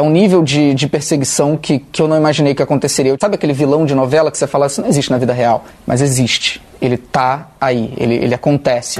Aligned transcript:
é 0.00 0.02
um 0.02 0.10
nível 0.10 0.42
de, 0.42 0.72
de 0.72 0.88
perseguição 0.88 1.58
que, 1.58 1.78
que 1.78 2.00
eu 2.00 2.08
não 2.08 2.16
imaginei 2.16 2.54
que 2.54 2.62
aconteceria. 2.62 3.14
Sabe 3.20 3.34
aquele 3.34 3.52
vilão 3.52 3.84
de 3.84 3.94
novela 3.94 4.30
que 4.30 4.38
você 4.38 4.46
fala, 4.46 4.66
isso 4.66 4.80
não 4.80 4.88
existe 4.88 5.10
na 5.10 5.18
vida 5.18 5.34
real, 5.34 5.66
mas 5.86 6.00
existe. 6.00 6.60
Ele 6.80 6.96
tá 6.96 7.50
aí, 7.60 7.92
ele, 7.98 8.14
ele 8.14 8.34
acontece. 8.34 8.98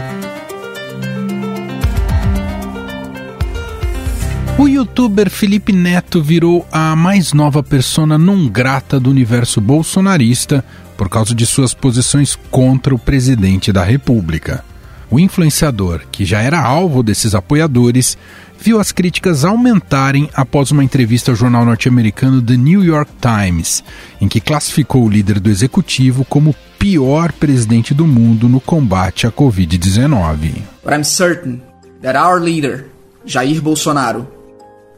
O 4.58 4.68
youtuber 4.68 5.30
Felipe 5.30 5.72
Neto 5.72 6.22
virou 6.22 6.66
a 6.70 6.94
mais 6.94 7.32
nova 7.32 7.62
persona 7.62 8.18
não 8.18 8.46
grata 8.46 9.00
do 9.00 9.08
universo 9.08 9.58
bolsonarista 9.58 10.62
por 10.98 11.08
causa 11.08 11.34
de 11.34 11.46
suas 11.46 11.72
posições 11.72 12.38
contra 12.50 12.94
o 12.94 12.98
presidente 12.98 13.72
da 13.72 13.82
República. 13.82 14.62
O 15.10 15.18
influenciador, 15.18 16.02
que 16.12 16.26
já 16.26 16.40
era 16.42 16.60
alvo 16.60 17.02
desses 17.02 17.34
apoiadores, 17.34 18.18
viu 18.60 18.78
as 18.78 18.92
críticas 18.92 19.44
aumentarem 19.44 20.28
após 20.34 20.70
uma 20.70 20.84
entrevista 20.84 21.32
ao 21.32 21.36
jornal 21.36 21.64
norte-americano 21.64 22.42
The 22.42 22.56
New 22.56 22.84
York 22.84 23.10
Times, 23.20 23.82
em 24.20 24.28
que 24.28 24.40
classificou 24.40 25.04
o 25.04 25.08
líder 25.08 25.40
do 25.40 25.48
executivo 25.48 26.24
como 26.24 26.50
o 26.50 26.56
pior 26.78 27.32
presidente 27.32 27.94
do 27.94 28.06
mundo 28.06 28.48
no 28.48 28.60
combate 28.60 29.26
à 29.26 29.32
Covid-19. 29.32 30.62
But 30.84 30.92
I'm 30.92 31.04
certain 31.04 31.60
that 32.02 32.18
our 32.18 32.40
leader, 32.40 32.86
Jair 33.24 33.60
Bolsonaro, 33.60 34.26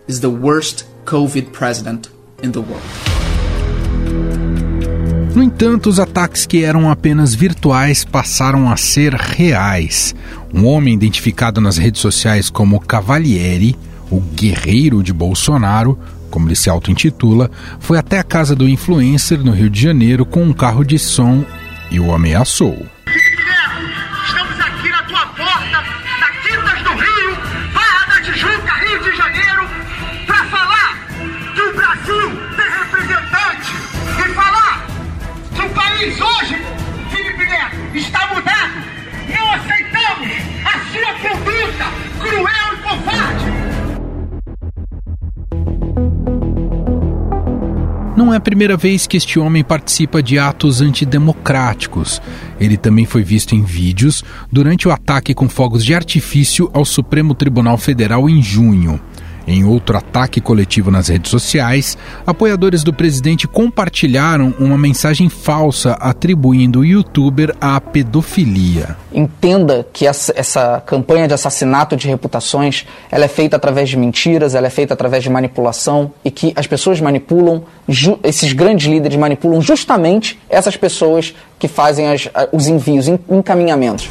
is 0.08 0.20
the 0.20 0.28
worst 0.28 0.84
COVID 1.05 1.52
president 1.52 2.10
in 2.42 2.50
the 2.50 2.60
world. 2.60 3.11
No 5.34 5.42
entanto, 5.42 5.88
os 5.88 5.98
ataques 5.98 6.45
que 6.45 6.62
eram 6.62 6.91
apenas 6.91 7.34
virtuais 7.34 8.04
passaram 8.04 8.70
a 8.70 8.77
ser 8.77 9.14
reais. 9.14 10.14
Um 10.52 10.66
homem 10.66 10.92
identificado 10.92 11.58
nas 11.58 11.78
redes 11.78 12.02
sociais 12.02 12.50
como 12.50 12.78
Cavalieri, 12.78 13.74
o 14.10 14.20
guerreiro 14.20 15.02
de 15.02 15.10
Bolsonaro, 15.10 15.98
como 16.30 16.48
ele 16.48 16.55
se 16.55 16.68
auto-intitula, 16.68 17.50
foi 17.80 17.96
até 17.96 18.18
a 18.18 18.24
casa 18.24 18.55
do 18.55 18.68
influencer 18.68 19.42
no 19.42 19.52
Rio 19.52 19.70
de 19.70 19.80
Janeiro 19.80 20.27
com 20.27 20.42
um 20.42 20.53
carro 20.53 20.84
de 20.84 20.98
som 20.98 21.44
e 21.91 21.98
o 21.98 22.12
ameaçou. 22.12 22.86
Não 48.14 48.32
é 48.32 48.36
a 48.36 48.41
primeira 48.41 48.77
vez 48.77 49.06
que 49.06 49.16
este 49.16 49.38
homem 49.38 49.64
participa 49.64 50.22
de 50.22 50.38
atos 50.38 50.82
antidemocráticos. 50.82 52.20
Ele 52.60 52.77
também 52.77 53.06
foi 53.06 53.22
visto 53.22 53.54
em 53.54 53.62
vídeos 53.62 54.22
durante 54.50 54.86
o 54.86 54.91
ataque 54.91 55.32
com 55.32 55.48
fogos 55.48 55.82
de 55.82 55.94
artifício 55.94 56.70
ao 56.74 56.84
Supremo 56.84 57.34
Tribunal 57.34 57.78
Federal 57.78 58.28
em 58.28 58.42
junho. 58.42 59.00
Em 59.46 59.64
outro 59.64 59.96
ataque 59.96 60.40
coletivo 60.40 60.90
nas 60.90 61.08
redes 61.08 61.30
sociais, 61.30 61.98
apoiadores 62.26 62.84
do 62.84 62.92
presidente 62.92 63.48
compartilharam 63.48 64.54
uma 64.58 64.78
mensagem 64.78 65.28
falsa 65.28 65.92
atribuindo 65.94 66.80
o 66.80 66.84
youtuber 66.84 67.54
à 67.60 67.80
pedofilia. 67.80 68.96
Entenda 69.12 69.86
que 69.92 70.06
essa, 70.06 70.82
campanha 70.86 71.26
de 71.26 71.34
assassinato 71.34 71.96
de 71.96 72.08
reputações 72.08 72.86
ela 73.10 73.24
é 73.24 73.28
feita 73.28 73.56
através 73.56 73.88
de 73.88 73.96
mentiras, 73.96 74.54
ela 74.54 74.66
é 74.66 74.70
feita 74.70 74.94
através 74.94 75.22
de 75.22 75.30
manipulação 75.30 76.12
e 76.24 76.30
que 76.30 76.52
as 76.56 76.66
pessoas 76.66 77.00
manipulam, 77.00 77.64
esses 78.22 78.52
grandes 78.52 78.86
líderes 78.86 79.18
manipulam 79.18 79.60
justamente 79.60 80.38
essas 80.48 80.76
pessoas 80.76 81.34
que 81.58 81.68
fazem 81.68 82.08
as, 82.08 82.28
os 82.52 82.66
envios, 82.66 83.08
encaminhamentos. 83.28 84.08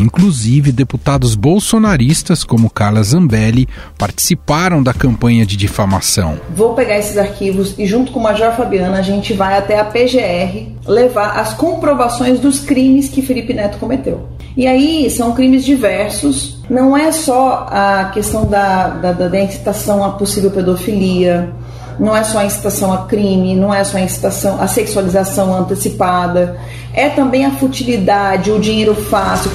Inclusive, 0.00 0.72
deputados 0.72 1.34
bolsonaristas 1.34 2.42
como 2.42 2.70
Carla 2.70 3.02
Zambelli 3.02 3.68
participaram 3.98 4.82
da 4.82 4.94
campanha 4.94 5.44
de 5.44 5.58
difamação. 5.58 6.40
Vou 6.56 6.72
pegar 6.72 6.98
esses 6.98 7.18
arquivos 7.18 7.74
e, 7.78 7.84
junto 7.84 8.10
com 8.10 8.18
o 8.18 8.22
Major 8.22 8.52
Fabiana, 8.52 8.98
a 8.98 9.02
gente 9.02 9.34
vai 9.34 9.58
até 9.58 9.78
a 9.78 9.84
PGR 9.84 10.70
levar 10.86 11.38
as 11.38 11.52
comprovações 11.52 12.40
dos 12.40 12.60
crimes 12.60 13.10
que 13.10 13.20
Felipe 13.20 13.52
Neto 13.52 13.76
cometeu. 13.76 14.26
E 14.56 14.66
aí 14.66 15.10
são 15.10 15.32
crimes 15.32 15.66
diversos, 15.66 16.58
não 16.70 16.96
é 16.96 17.12
só 17.12 17.66
a 17.70 18.10
questão 18.14 18.46
da, 18.46 18.88
da, 18.88 19.12
da 19.12 19.40
incitação 19.40 20.02
à 20.02 20.12
possível 20.12 20.50
pedofilia, 20.50 21.52
não 21.98 22.16
é 22.16 22.24
só 22.24 22.38
a 22.38 22.46
incitação 22.46 22.90
a 22.90 23.04
crime, 23.04 23.54
não 23.54 23.72
é 23.72 23.84
só 23.84 23.98
a 23.98 24.00
incitação 24.00 24.60
à 24.60 24.66
sexualização 24.66 25.54
antecipada, 25.54 26.58
é 26.94 27.10
também 27.10 27.44
a 27.44 27.50
futilidade, 27.50 28.50
o 28.50 28.58
dinheiro 28.58 28.94
fácil. 28.94 29.50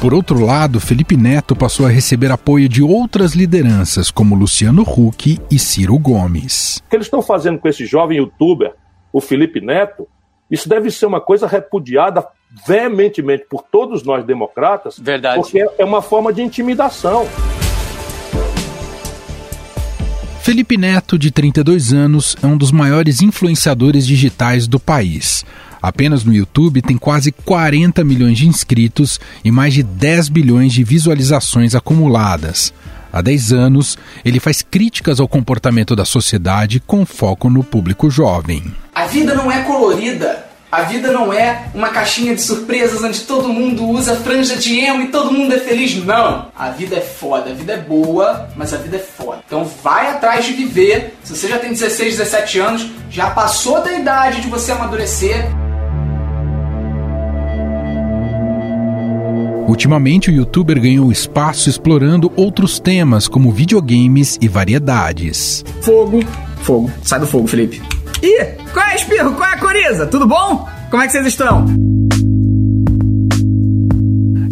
Por 0.00 0.14
outro 0.14 0.42
lado, 0.42 0.80
Felipe 0.80 1.14
Neto 1.14 1.54
passou 1.54 1.84
a 1.84 1.90
receber 1.90 2.32
apoio 2.32 2.70
de 2.70 2.82
outras 2.82 3.34
lideranças, 3.34 4.10
como 4.10 4.34
Luciano 4.34 4.80
Huck 4.80 5.38
e 5.50 5.58
Ciro 5.58 5.98
Gomes. 5.98 6.78
O 6.86 6.88
que 6.88 6.96
eles 6.96 7.06
estão 7.06 7.20
fazendo 7.20 7.58
com 7.58 7.68
esse 7.68 7.84
jovem 7.84 8.16
youtuber, 8.16 8.72
o 9.12 9.20
Felipe 9.20 9.60
Neto, 9.60 10.08
isso 10.50 10.66
deve 10.70 10.90
ser 10.90 11.04
uma 11.04 11.20
coisa 11.20 11.46
repudiada 11.46 12.26
veementemente 12.66 13.44
por 13.48 13.62
todos 13.62 14.02
nós 14.02 14.24
democratas, 14.24 14.98
Verdade. 14.98 15.36
porque 15.36 15.66
é 15.78 15.84
uma 15.84 16.00
forma 16.00 16.32
de 16.32 16.40
intimidação. 16.40 17.28
Felipe 20.40 20.78
Neto, 20.78 21.18
de 21.18 21.30
32 21.30 21.92
anos, 21.92 22.36
é 22.42 22.46
um 22.46 22.56
dos 22.56 22.72
maiores 22.72 23.20
influenciadores 23.20 24.06
digitais 24.06 24.66
do 24.66 24.80
país. 24.80 25.44
Apenas 25.80 26.24
no 26.24 26.32
YouTube 26.32 26.82
tem 26.82 26.96
quase 26.96 27.32
40 27.32 28.04
milhões 28.04 28.38
de 28.38 28.46
inscritos 28.46 29.18
e 29.44 29.50
mais 29.50 29.74
de 29.74 29.82
10 29.82 30.28
bilhões 30.28 30.72
de 30.72 30.84
visualizações 30.84 31.74
acumuladas. 31.74 32.72
Há 33.12 33.20
10 33.20 33.52
anos, 33.52 33.98
ele 34.24 34.38
faz 34.38 34.62
críticas 34.62 35.18
ao 35.18 35.26
comportamento 35.26 35.96
da 35.96 36.04
sociedade 36.04 36.80
com 36.80 37.04
foco 37.04 37.50
no 37.50 37.64
público 37.64 38.08
jovem. 38.08 38.62
A 38.94 39.06
vida 39.06 39.34
não 39.34 39.50
é 39.50 39.62
colorida. 39.62 40.50
A 40.70 40.82
vida 40.82 41.10
não 41.10 41.32
é 41.32 41.64
uma 41.74 41.88
caixinha 41.88 42.32
de 42.32 42.42
surpresas 42.42 43.02
onde 43.02 43.22
todo 43.22 43.48
mundo 43.48 43.88
usa 43.88 44.14
franja 44.14 44.54
de 44.56 44.78
emo 44.78 45.02
e 45.02 45.08
todo 45.08 45.32
mundo 45.32 45.52
é 45.52 45.58
feliz. 45.58 45.96
Não! 46.04 46.46
A 46.56 46.70
vida 46.70 46.94
é 46.94 47.00
foda, 47.00 47.50
a 47.50 47.54
vida 47.54 47.72
é 47.72 47.76
boa, 47.76 48.48
mas 48.54 48.72
a 48.72 48.76
vida 48.76 48.96
é 48.96 49.00
foda. 49.00 49.42
Então 49.44 49.64
vai 49.82 50.06
atrás 50.06 50.44
de 50.44 50.52
viver. 50.52 51.16
Se 51.24 51.36
você 51.36 51.48
já 51.48 51.58
tem 51.58 51.70
16, 51.70 52.18
17 52.18 52.58
anos, 52.60 52.86
já 53.10 53.30
passou 53.30 53.82
da 53.82 53.92
idade 53.92 54.42
de 54.42 54.48
você 54.48 54.70
amadurecer. 54.70 55.44
Ultimamente, 59.70 60.32
o 60.32 60.34
youtuber 60.34 60.80
ganhou 60.80 61.12
espaço 61.12 61.70
explorando 61.70 62.32
outros 62.34 62.80
temas, 62.80 63.28
como 63.28 63.52
videogames 63.52 64.36
e 64.42 64.48
variedades. 64.48 65.64
Fogo, 65.80 66.18
fogo. 66.62 66.90
Sai 67.02 67.20
do 67.20 67.26
fogo, 67.26 67.46
Felipe. 67.46 67.80
Ih, 68.20 68.56
qual 68.72 68.84
é, 68.88 68.96
Espirro? 68.96 69.32
Qual 69.34 69.48
é 69.48 69.54
a 69.54 69.58
coriza? 69.58 70.08
Tudo 70.08 70.26
bom? 70.26 70.68
Como 70.90 71.00
é 71.00 71.06
que 71.06 71.12
vocês 71.12 71.24
estão? 71.24 71.66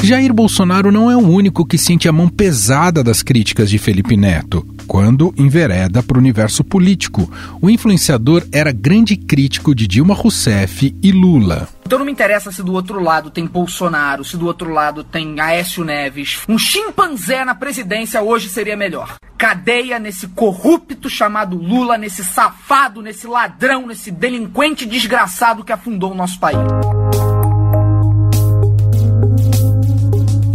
Jair 0.04 0.32
Bolsonaro 0.32 0.92
não 0.92 1.10
é 1.10 1.16
o 1.16 1.28
único 1.28 1.66
que 1.66 1.76
sente 1.76 2.08
a 2.08 2.12
mão 2.12 2.28
pesada 2.28 3.02
das 3.02 3.20
críticas 3.20 3.68
de 3.68 3.76
Felipe 3.76 4.16
Neto. 4.16 4.64
Quando 4.88 5.34
envereda 5.36 6.02
para 6.02 6.16
o 6.16 6.18
universo 6.18 6.64
político, 6.64 7.30
o 7.60 7.68
influenciador 7.68 8.42
era 8.50 8.72
grande 8.72 9.18
crítico 9.18 9.74
de 9.74 9.86
Dilma 9.86 10.14
Rousseff 10.14 10.96
e 11.02 11.12
Lula. 11.12 11.68
Então 11.84 11.98
não 11.98 12.06
me 12.06 12.12
interessa 12.12 12.50
se 12.50 12.62
do 12.62 12.72
outro 12.72 12.98
lado 12.98 13.30
tem 13.30 13.46
Bolsonaro, 13.46 14.24
se 14.24 14.38
do 14.38 14.46
outro 14.46 14.72
lado 14.72 15.04
tem 15.04 15.38
Aécio 15.38 15.84
Neves. 15.84 16.40
Um 16.48 16.56
chimpanzé 16.56 17.44
na 17.44 17.54
presidência 17.54 18.22
hoje 18.22 18.48
seria 18.48 18.78
melhor. 18.78 19.16
Cadeia 19.36 19.98
nesse 19.98 20.26
corrupto 20.28 21.10
chamado 21.10 21.54
Lula, 21.54 21.98
nesse 21.98 22.24
safado, 22.24 23.02
nesse 23.02 23.26
ladrão, 23.26 23.86
nesse 23.86 24.10
delinquente 24.10 24.86
desgraçado 24.86 25.62
que 25.62 25.72
afundou 25.72 26.12
o 26.12 26.14
nosso 26.14 26.40
país. 26.40 26.58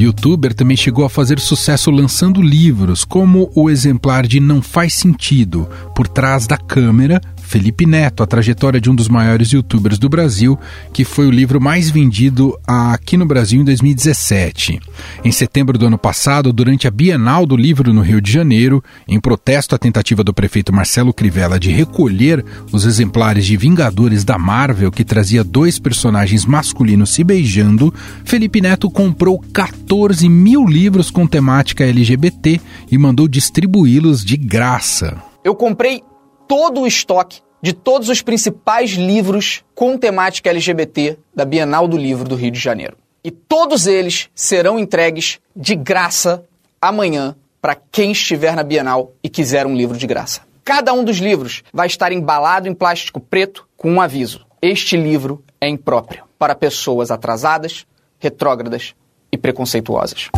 Youtuber 0.04 0.54
também 0.54 0.76
chegou 0.76 1.06
a 1.06 1.10
fazer 1.10 1.40
sucesso 1.40 1.90
lançando 1.90 2.42
livros, 2.42 3.04
como 3.04 3.50
o 3.56 3.70
exemplar 3.70 4.28
de 4.28 4.40
Não 4.40 4.62
Faz 4.62 4.94
Sentido, 4.96 5.68
Por 5.96 6.08
Trás 6.08 6.46
da 6.46 6.58
Câmera, 6.58 7.22
Felipe 7.54 7.86
Neto, 7.86 8.24
a 8.24 8.26
trajetória 8.26 8.82
de 8.82 8.90
um 8.90 8.96
dos 8.96 9.08
maiores 9.08 9.52
youtubers 9.52 10.00
do 10.00 10.10
Brasil, 10.10 10.58
que 10.92 11.06
foi 11.06 11.28
o 11.28 11.32
livro 11.32 11.62
mais 11.62 11.88
vendido 11.88 12.60
aqui 12.66 13.16
no 13.16 13.28
Brasil 13.28 13.62
em 13.62 13.64
2017. 13.64 14.80
Em 15.24 15.32
setembro 15.32 15.78
do 15.78 15.86
ano 15.86 16.00
passado, 16.00 16.52
durante 16.52 16.88
a 16.88 16.92
Bienal 16.92 17.46
do 17.46 17.56
Livro 17.56 17.94
no 17.94 18.02
Rio 18.02 18.20
de 18.20 18.32
Janeiro, 18.32 18.84
em 19.08 19.20
protesto 19.20 19.76
à 19.76 19.78
tentativa 19.78 20.24
do 20.24 20.34
prefeito 20.34 20.74
Marcelo 20.74 21.14
Crivella 21.14 21.60
de 21.60 21.70
recolher 21.70 22.44
os 22.72 22.86
exemplares 22.86 23.46
de 23.46 23.56
Vingadores 23.56 24.24
da 24.24 24.40
Marvel, 24.40 24.92
que 24.92 25.06
trazia 25.06 25.44
dois 25.44 25.78
personagens 25.78 26.48
masculinos 26.48 27.12
se 27.12 27.24
beijando, 27.24 27.94
Felipe 28.26 28.62
Neto 28.62 28.90
comprou 28.90 29.40
14 29.54 30.28
mil 30.28 30.66
livros 30.66 31.12
com 31.12 31.28
temática 31.28 31.84
LGBT 31.84 32.60
e 32.92 32.98
mandou 32.98 33.28
distribuí-los 33.28 34.26
de 34.26 34.38
graça. 34.38 35.22
Eu 35.44 35.54
comprei 35.54 36.02
todo 36.48 36.82
o 36.82 36.88
estoque 36.88 37.42
de 37.62 37.74
todos 37.74 38.10
os 38.10 38.22
principais 38.22 38.92
livros 38.92 39.64
com 39.74 39.98
temática 39.98 40.50
LGBT 40.50 41.18
da 41.34 41.46
Bienal 41.46 41.88
do 41.88 41.98
Livro 41.98 42.28
do 42.28 42.36
Rio 42.36 42.52
de 42.52 42.60
Janeiro. 42.60 42.98
E 43.24 43.32
todos 43.32 43.88
eles 43.88 44.30
serão 44.36 44.78
entregues 44.78 45.40
de 45.56 45.76
graça 45.76 46.44
amanhã 46.82 47.36
para 47.62 47.76
quem 47.76 48.12
estiver 48.12 48.54
na 48.56 48.64
Bienal 48.64 49.14
e 49.24 49.30
quiser 49.30 49.66
um 49.66 49.76
livro 49.76 49.98
de 49.98 50.06
graça. 50.06 50.42
Cada 50.66 50.92
um 50.94 51.04
dos 51.04 51.18
livros 51.18 51.64
vai 51.72 51.88
estar 51.88 52.12
embalado 52.12 52.68
em 52.68 52.74
plástico 52.74 53.22
preto 53.22 53.68
com 53.78 53.92
um 53.92 54.02
aviso: 54.02 54.46
Este 54.62 54.98
livro 54.98 55.42
é 55.62 55.70
impróprio 55.70 56.26
para 56.38 56.56
pessoas 56.56 57.12
atrasadas, 57.12 57.86
retrógradas 58.20 58.94
e 59.32 59.38
preconceituosas. 59.38 60.30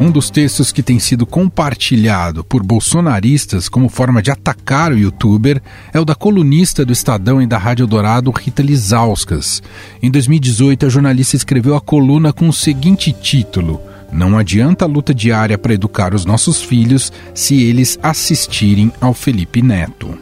Um 0.00 0.10
dos 0.10 0.30
textos 0.30 0.72
que 0.72 0.82
tem 0.82 0.98
sido 0.98 1.26
compartilhado 1.26 2.42
por 2.42 2.62
bolsonaristas 2.62 3.68
como 3.68 3.90
forma 3.90 4.22
de 4.22 4.30
atacar 4.30 4.92
o 4.92 4.98
youtuber 4.98 5.60
é 5.92 6.00
o 6.00 6.06
da 6.06 6.14
colunista 6.14 6.86
do 6.86 6.92
Estadão 6.92 7.42
e 7.42 7.46
da 7.46 7.58
Rádio 7.58 7.86
Dourado, 7.86 8.30
Rita 8.30 8.62
Lizauskas. 8.62 9.62
Em 10.02 10.10
2018, 10.10 10.86
a 10.86 10.88
jornalista 10.88 11.36
escreveu 11.36 11.76
a 11.76 11.82
coluna 11.82 12.32
com 12.32 12.48
o 12.48 12.52
seguinte 12.52 13.12
título: 13.12 13.78
Não 14.10 14.38
adianta 14.38 14.86
a 14.86 14.88
luta 14.88 15.12
diária 15.12 15.58
para 15.58 15.74
educar 15.74 16.14
os 16.14 16.24
nossos 16.24 16.62
filhos 16.62 17.12
se 17.34 17.62
eles 17.62 17.98
assistirem 18.02 18.90
ao 19.02 19.12
Felipe 19.12 19.60
Neto. 19.60 20.18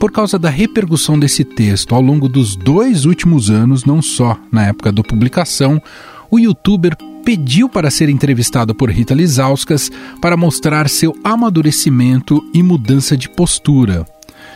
Por 0.00 0.10
causa 0.10 0.40
da 0.40 0.50
repercussão 0.50 1.16
desse 1.16 1.44
texto 1.44 1.94
ao 1.94 2.00
longo 2.00 2.28
dos 2.28 2.56
dois 2.56 3.04
últimos 3.04 3.48
anos, 3.48 3.84
não 3.84 4.02
só 4.02 4.36
na 4.50 4.66
época 4.66 4.90
da 4.90 5.04
publicação, 5.04 5.80
o 6.28 6.36
youtuber 6.36 6.96
pediu 7.24 7.68
para 7.68 7.90
ser 7.90 8.08
entrevistado 8.08 8.74
por 8.74 8.90
Rita 8.90 9.14
Lizauskas 9.14 9.90
para 10.20 10.36
mostrar 10.36 10.88
seu 10.88 11.16
amadurecimento 11.24 12.42
e 12.52 12.62
mudança 12.62 13.16
de 13.16 13.28
postura. 13.28 14.04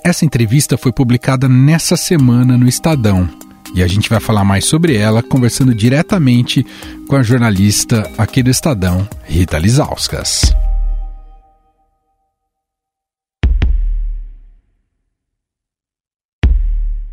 Essa 0.05 0.25
entrevista 0.25 0.77
foi 0.77 0.93
publicada 0.93 1.49
nessa 1.49 1.97
semana 1.97 2.57
no 2.57 2.69
Estadão. 2.69 3.29
E 3.75 3.83
a 3.83 3.87
gente 3.87 4.09
vai 4.09 4.21
falar 4.21 4.45
mais 4.45 4.65
sobre 4.65 4.97
ela 4.97 5.23
conversando 5.23 5.75
diretamente 5.75 6.65
com 7.07 7.17
a 7.17 7.23
jornalista 7.23 8.11
aqui 8.17 8.43
do 8.43 8.51
Estadão, 8.51 9.09
Rita 9.25 9.59
Lizauskas. 9.59 10.55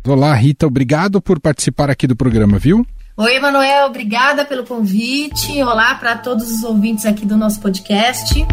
Olá, 0.06 0.32
Rita, 0.34 0.66
obrigado 0.66 1.20
por 1.20 1.40
participar 1.40 1.90
aqui 1.90 2.06
do 2.06 2.14
programa, 2.14 2.58
viu? 2.58 2.86
Oi, 3.18 3.36
Emanuel, 3.36 3.86
obrigada 3.86 4.44
pelo 4.44 4.62
convite. 4.62 5.62
Olá 5.62 5.94
para 5.94 6.18
todos 6.18 6.50
os 6.50 6.62
ouvintes 6.62 7.06
aqui 7.06 7.24
do 7.24 7.34
nosso 7.34 7.58
podcast. 7.62 8.46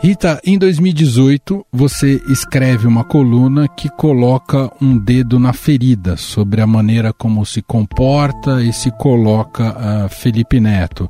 Rita, 0.00 0.40
em 0.42 0.56
2018 0.56 1.66
você 1.70 2.18
escreve 2.30 2.86
uma 2.86 3.04
coluna 3.04 3.68
que 3.68 3.90
coloca 3.90 4.72
um 4.80 4.96
dedo 4.96 5.38
na 5.38 5.52
ferida 5.52 6.16
sobre 6.16 6.62
a 6.62 6.66
maneira 6.66 7.12
como 7.12 7.44
se 7.44 7.60
comporta 7.60 8.62
e 8.62 8.72
se 8.72 8.90
coloca 8.92 9.76
uh, 9.76 10.08
Felipe 10.08 10.58
Neto. 10.58 11.06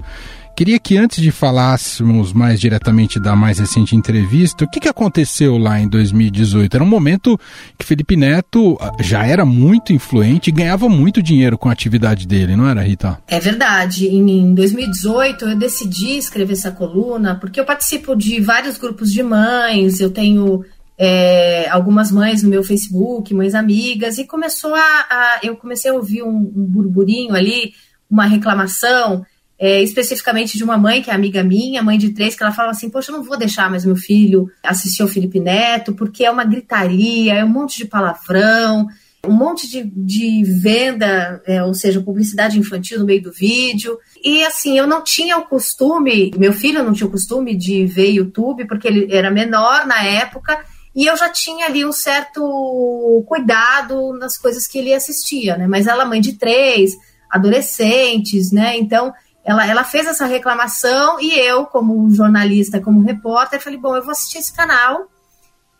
Queria 0.57 0.79
que 0.79 0.97
antes 0.97 1.23
de 1.23 1.31
falássemos 1.31 2.33
mais 2.33 2.59
diretamente 2.59 3.21
da 3.21 3.37
mais 3.37 3.59
recente 3.59 3.95
entrevista, 3.95 4.65
o 4.65 4.71
que, 4.71 4.81
que 4.81 4.89
aconteceu 4.89 5.59
lá 5.59 5.79
em 5.79 5.87
2018? 5.87 6.75
Era 6.75 6.83
um 6.83 6.89
momento 6.89 7.39
que 7.79 7.85
Felipe 7.85 8.17
Neto 8.17 8.79
ah, 8.81 8.91
já 8.99 9.27
era 9.27 9.45
muito 9.45 9.93
influente 9.93 10.49
e 10.49 10.53
ganhava 10.53 10.89
muito 10.89 11.23
dinheiro 11.23 11.59
com 11.59 11.69
a 11.69 11.73
atividade 11.73 12.27
dele, 12.27 12.57
não 12.57 12.67
era, 12.67 12.81
Rita? 12.81 13.23
É 13.29 13.39
verdade. 13.39 14.09
Em 14.09 14.55
2018 14.55 15.45
eu 15.45 15.59
decidi 15.59 16.17
escrever 16.17 16.55
essa 16.55 16.71
coluna 16.71 17.35
porque 17.35 17.61
eu 17.61 17.67
participo 17.67 18.17
de 18.17 18.41
vários 18.41 18.79
grupos 18.79 19.13
de 19.13 19.23
mães, 19.23 20.01
eu 20.01 20.11
tenho 20.11 20.65
é, 20.97 21.69
algumas 21.69 22.11
mães 22.11 22.43
no 22.43 22.49
meu 22.49 22.65
Facebook, 22.65 23.35
mães 23.35 23.55
amigas, 23.55 24.17
e 24.17 24.25
começou 24.25 24.75
a, 24.75 24.79
a 24.81 25.41
eu 25.43 25.55
comecei 25.55 25.91
a 25.91 25.95
ouvir 25.95 26.23
um, 26.23 26.31
um 26.31 26.65
burburinho 26.65 27.35
ali, 27.35 27.75
uma 28.09 28.25
reclamação 28.25 29.23
é, 29.59 29.83
especificamente 29.83 30.59
de 30.59 30.65
uma 30.65 30.77
mãe, 30.77 31.03
que 31.03 31.11
é 31.11 31.15
amiga 31.15 31.43
minha, 31.43 31.83
mãe 31.83 31.97
de 31.97 32.11
três, 32.11 32.35
que 32.35 32.43
ela 32.43 32.53
fala 32.53 32.71
assim: 32.71 32.91
Poxa, 32.91 33.11
eu 33.11 33.17
não 33.17 33.25
vou 33.25 33.39
deixar 33.39 33.71
mais 33.71 33.85
meu 33.85 33.97
filho 33.97 34.51
assistir 34.63 35.03
ao 35.03 35.09
Felipe 35.09 35.41
Neto, 35.41 35.95
porque 35.95 36.25
é 36.25 36.31
uma 36.31 36.45
gritaria, 36.45 37.35
é 37.35 37.45
um 37.45 37.49
monte 37.49 37.79
de 37.79 37.87
palavrão, 37.87 38.87
um 39.27 39.33
monte 39.33 39.69
de, 39.69 39.83
de 39.83 40.45
venda, 40.45 41.43
é, 41.47 41.63
ou 41.63 41.75
seja, 41.75 42.01
publicidade 42.01 42.59
infantil 42.59 42.99
no 42.99 43.07
meio 43.07 43.23
do 43.23 43.33
vídeo. 43.33 43.99
E 44.23 44.45
assim, 44.45 44.79
eu 44.79 44.87
não 44.87 45.03
tinha 45.03 45.39
o 45.39 45.47
costume, 45.47 46.33
meu 46.37 46.53
filho 46.53 46.85
não 46.85 46.93
tinha 46.93 47.07
o 47.07 47.11
costume 47.11 47.55
de 47.57 47.87
ver 47.87 48.11
YouTube, 48.11 48.67
porque 48.67 48.87
ele 48.87 49.09
era 49.11 49.31
menor 49.31 49.87
na 49.87 50.03
época. 50.03 50.59
E 50.95 51.07
eu 51.07 51.17
já 51.17 51.29
tinha 51.29 51.67
ali 51.67 51.85
um 51.85 51.93
certo 51.93 53.23
cuidado 53.27 54.15
nas 54.19 54.39
coisas 54.39 54.67
que 54.67 54.79
ele 54.79 54.95
assistia, 54.95 55.57
né? 55.57 55.67
Mas 55.67 55.87
ela, 55.87 56.07
mãe 56.07 56.23
de 56.23 56.35
três, 56.35 56.93
adolescentes, 57.31 58.51
né? 58.51 58.79
Então, 58.79 59.13
ela, 59.47 59.65
ela 59.65 59.85
fez 59.85 60.07
essa 60.07 60.27
reclamação 60.27 61.21
e 61.21 61.33
eu, 61.39 61.67
como 61.67 62.11
jornalista, 62.11 62.81
como 62.81 63.01
repórter, 63.01 63.63
falei, 63.63 63.79
bom, 63.79 63.95
eu 63.95 64.03
vou 64.03 64.11
assistir 64.11 64.39
esse 64.39 64.53
canal 64.53 65.09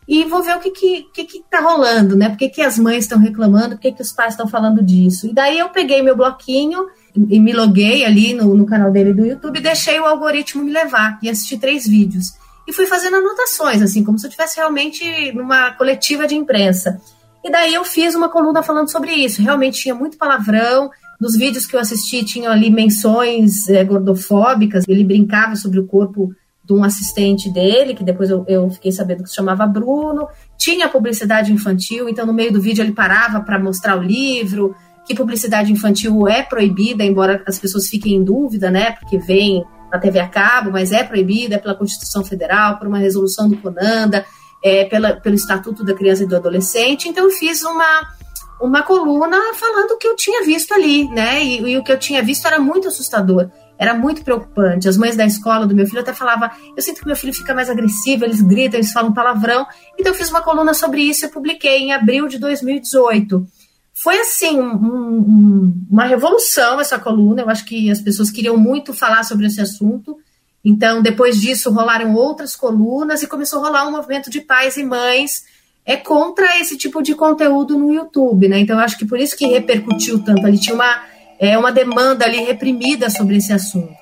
e 0.07 0.23
vou 0.23 0.41
ver 0.41 0.55
o 0.55 0.59
que 0.61 0.71
que, 0.71 1.03
que, 1.13 1.25
que 1.25 1.43
tá 1.51 1.59
rolando, 1.59 2.15
né? 2.15 2.29
Por 2.29 2.37
que, 2.37 2.47
que 2.47 2.61
as 2.61 2.79
mães 2.79 2.99
estão 2.99 3.19
reclamando, 3.19 3.75
por 3.75 3.81
que, 3.81 3.91
que 3.91 4.01
os 4.01 4.13
pais 4.13 4.33
estão 4.33 4.47
falando 4.47 4.81
disso. 4.81 5.27
E 5.27 5.33
daí 5.33 5.59
eu 5.59 5.67
peguei 5.67 6.01
meu 6.01 6.15
bloquinho 6.15 6.87
e 7.29 7.39
me 7.41 7.51
loguei 7.51 8.05
ali 8.05 8.33
no, 8.33 8.55
no 8.55 8.65
canal 8.65 8.89
dele 8.89 9.13
do 9.13 9.25
YouTube 9.25 9.59
e 9.59 9.61
deixei 9.61 9.99
o 9.99 10.05
algoritmo 10.05 10.63
me 10.63 10.71
levar 10.71 11.19
e 11.21 11.29
assisti 11.29 11.57
três 11.57 11.85
vídeos. 11.85 12.35
E 12.65 12.71
fui 12.71 12.85
fazendo 12.85 13.17
anotações, 13.17 13.81
assim, 13.81 14.01
como 14.01 14.17
se 14.17 14.25
eu 14.25 14.29
estivesse 14.29 14.55
realmente 14.55 15.33
numa 15.33 15.71
coletiva 15.71 16.25
de 16.25 16.35
imprensa. 16.35 17.01
E 17.43 17.51
daí 17.51 17.73
eu 17.73 17.83
fiz 17.83 18.15
uma 18.15 18.29
coluna 18.29 18.63
falando 18.63 18.89
sobre 18.89 19.11
isso. 19.11 19.41
Realmente 19.41 19.81
tinha 19.81 19.95
muito 19.95 20.17
palavrão, 20.17 20.89
nos 21.19 21.35
vídeos 21.35 21.65
que 21.65 21.75
eu 21.75 21.79
assisti, 21.79 22.23
tinham 22.23 22.51
ali 22.51 22.69
menções 22.69 23.67
é, 23.69 23.83
gordofóbicas. 23.83 24.85
Ele 24.87 25.03
brincava 25.03 25.55
sobre 25.55 25.79
o 25.79 25.87
corpo 25.87 26.31
de 26.63 26.73
um 26.73 26.83
assistente 26.83 27.49
dele, 27.49 27.95
que 27.95 28.03
depois 28.03 28.29
eu, 28.29 28.43
eu 28.47 28.69
fiquei 28.69 28.91
sabendo 28.91 29.23
que 29.23 29.29
se 29.29 29.35
chamava 29.35 29.65
Bruno. 29.65 30.27
Tinha 30.57 30.89
publicidade 30.89 31.51
infantil, 31.51 32.09
então 32.09 32.25
no 32.25 32.33
meio 32.33 32.51
do 32.51 32.61
vídeo 32.61 32.83
ele 32.83 32.91
parava 32.91 33.39
para 33.39 33.57
mostrar 33.57 33.97
o 33.97 34.03
livro. 34.03 34.75
Que 35.05 35.15
publicidade 35.15 35.71
infantil 35.71 36.27
é 36.27 36.43
proibida, 36.43 37.03
embora 37.03 37.41
as 37.47 37.57
pessoas 37.57 37.87
fiquem 37.87 38.15
em 38.15 38.23
dúvida, 38.23 38.69
né? 38.69 38.91
Porque 38.91 39.17
vem 39.17 39.63
na 39.89 39.97
TV 39.97 40.19
a 40.19 40.27
cabo, 40.27 40.69
mas 40.69 40.91
é 40.91 41.03
proibida 41.03 41.57
pela 41.57 41.73
Constituição 41.73 42.23
Federal, 42.25 42.77
por 42.77 42.87
uma 42.87 42.97
resolução 42.97 43.49
do 43.49 43.57
CONANDA, 43.57 44.25
é, 44.61 44.83
pela, 44.83 45.13
pelo 45.13 45.35
Estatuto 45.35 45.83
da 45.83 45.93
Criança 45.93 46.23
e 46.23 46.27
do 46.27 46.35
Adolescente. 46.35 47.07
Então 47.07 47.23
eu 47.23 47.31
fiz 47.31 47.63
uma 47.63 48.16
uma 48.59 48.83
coluna 48.83 49.37
falando 49.53 49.91
o 49.91 49.97
que 49.97 50.07
eu 50.07 50.15
tinha 50.15 50.43
visto 50.43 50.73
ali, 50.73 51.07
né? 51.09 51.43
E, 51.43 51.61
e, 51.71 51.77
o 51.77 51.83
que 51.83 51.91
eu 51.91 51.99
tinha 51.99 52.23
visto 52.23 52.45
era 52.45 52.59
muito 52.59 52.87
assustador, 52.87 53.49
era 53.77 53.93
muito 53.93 54.23
preocupante. 54.23 54.87
As 54.87 54.97
mães 54.97 55.15
da 55.15 55.25
escola 55.25 55.67
do 55.67 55.75
meu 55.75 55.85
filho 55.85 56.01
até 56.01 56.13
falavam: 56.13 56.49
eu 56.75 56.81
sinto 56.81 56.99
que 56.99 57.07
meu 57.07 57.15
filho 57.15 57.33
fica 57.33 57.53
mais 57.53 57.69
agressivo, 57.69 58.25
eles 58.25 58.41
gritam, 58.41 58.79
eles 58.79 58.91
falam 58.91 59.13
palavrão. 59.13 59.65
Então 59.97 60.11
eu 60.11 60.17
fiz 60.17 60.29
uma 60.29 60.41
coluna 60.41 60.73
sobre 60.73 61.01
isso 61.01 61.25
e 61.25 61.29
publiquei 61.29 61.77
em 61.77 61.93
abril 61.93 62.27
de 62.27 62.39
2018. 62.39 63.45
Foi 63.93 64.19
assim 64.19 64.59
um, 64.59 64.75
um, 64.75 65.87
uma 65.89 66.05
revolução 66.05 66.79
essa 66.79 66.99
coluna. 66.99 67.41
Eu 67.41 67.49
acho 67.49 67.65
que 67.65 67.89
as 67.89 67.99
pessoas 67.99 68.29
queriam 68.29 68.57
muito 68.57 68.93
falar 68.93 69.23
sobre 69.23 69.47
esse 69.47 69.59
assunto. 69.59 70.17
Então, 70.63 71.01
depois 71.01 71.39
disso, 71.39 71.71
rolaram 71.71 72.13
outras 72.13 72.55
colunas 72.55 73.23
e 73.23 73.27
começou 73.27 73.59
a 73.59 73.67
rolar 73.67 73.87
um 73.87 73.91
movimento 73.91 74.29
de 74.29 74.41
pais 74.41 74.77
e 74.77 74.83
mães 74.83 75.43
é 75.87 75.95
contra 75.95 76.59
esse 76.59 76.77
tipo 76.77 77.01
de 77.01 77.15
conteúdo 77.15 77.79
no 77.79 77.93
YouTube, 77.93 78.49
né? 78.49 78.59
Então 78.59 78.77
acho 78.77 78.97
que 78.97 79.05
por 79.05 79.17
isso 79.17 79.37
que 79.37 79.47
repercutiu 79.47 80.21
tanto. 80.21 80.45
Ali 80.45 80.59
tinha 80.59 80.75
uma, 80.75 81.03
é, 81.39 81.57
uma 81.57 81.71
demanda 81.71 82.25
ali 82.25 82.43
reprimida 82.43 83.09
sobre 83.09 83.37
esse 83.37 83.53
assunto. 83.53 83.95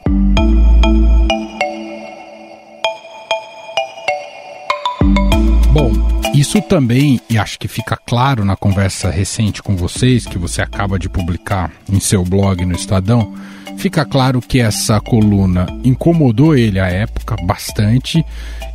Bom, 5.72 5.92
isso 6.34 6.60
também, 6.64 7.22
e 7.30 7.38
acho 7.38 7.60
que 7.60 7.68
fica 7.68 7.96
claro 7.96 8.44
na 8.44 8.56
conversa 8.56 9.12
recente 9.12 9.62
com 9.62 9.76
vocês, 9.76 10.26
que 10.26 10.40
você 10.40 10.64
acaba 10.64 10.98
de 10.98 11.08
publicar 11.08 11.72
em 11.88 12.00
seu 12.00 12.24
blog 12.24 12.66
no 12.66 12.74
Estadão, 12.74 13.36
Fica 13.78 14.06
claro 14.06 14.42
que 14.42 14.60
essa 14.60 15.00
coluna 15.00 15.68
incomodou 15.84 16.56
ele 16.56 16.80
à 16.80 16.88
época 16.88 17.36
bastante. 17.46 18.26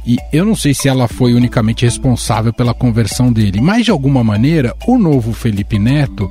E 0.07 0.17
eu 0.33 0.45
não 0.45 0.55
sei 0.55 0.73
se 0.73 0.89
ela 0.89 1.09
foi 1.09 1.35
unicamente 1.35 1.85
responsável 1.85 2.53
pela 2.53 2.73
conversão 2.73 3.33
dele, 3.33 3.61
mas 3.61 3.85
de 3.85 3.91
alguma 3.91 4.25
maneira 4.25 4.75
o 4.87 4.97
novo 4.99 5.33
Felipe 5.33 5.79
Neto 5.79 6.31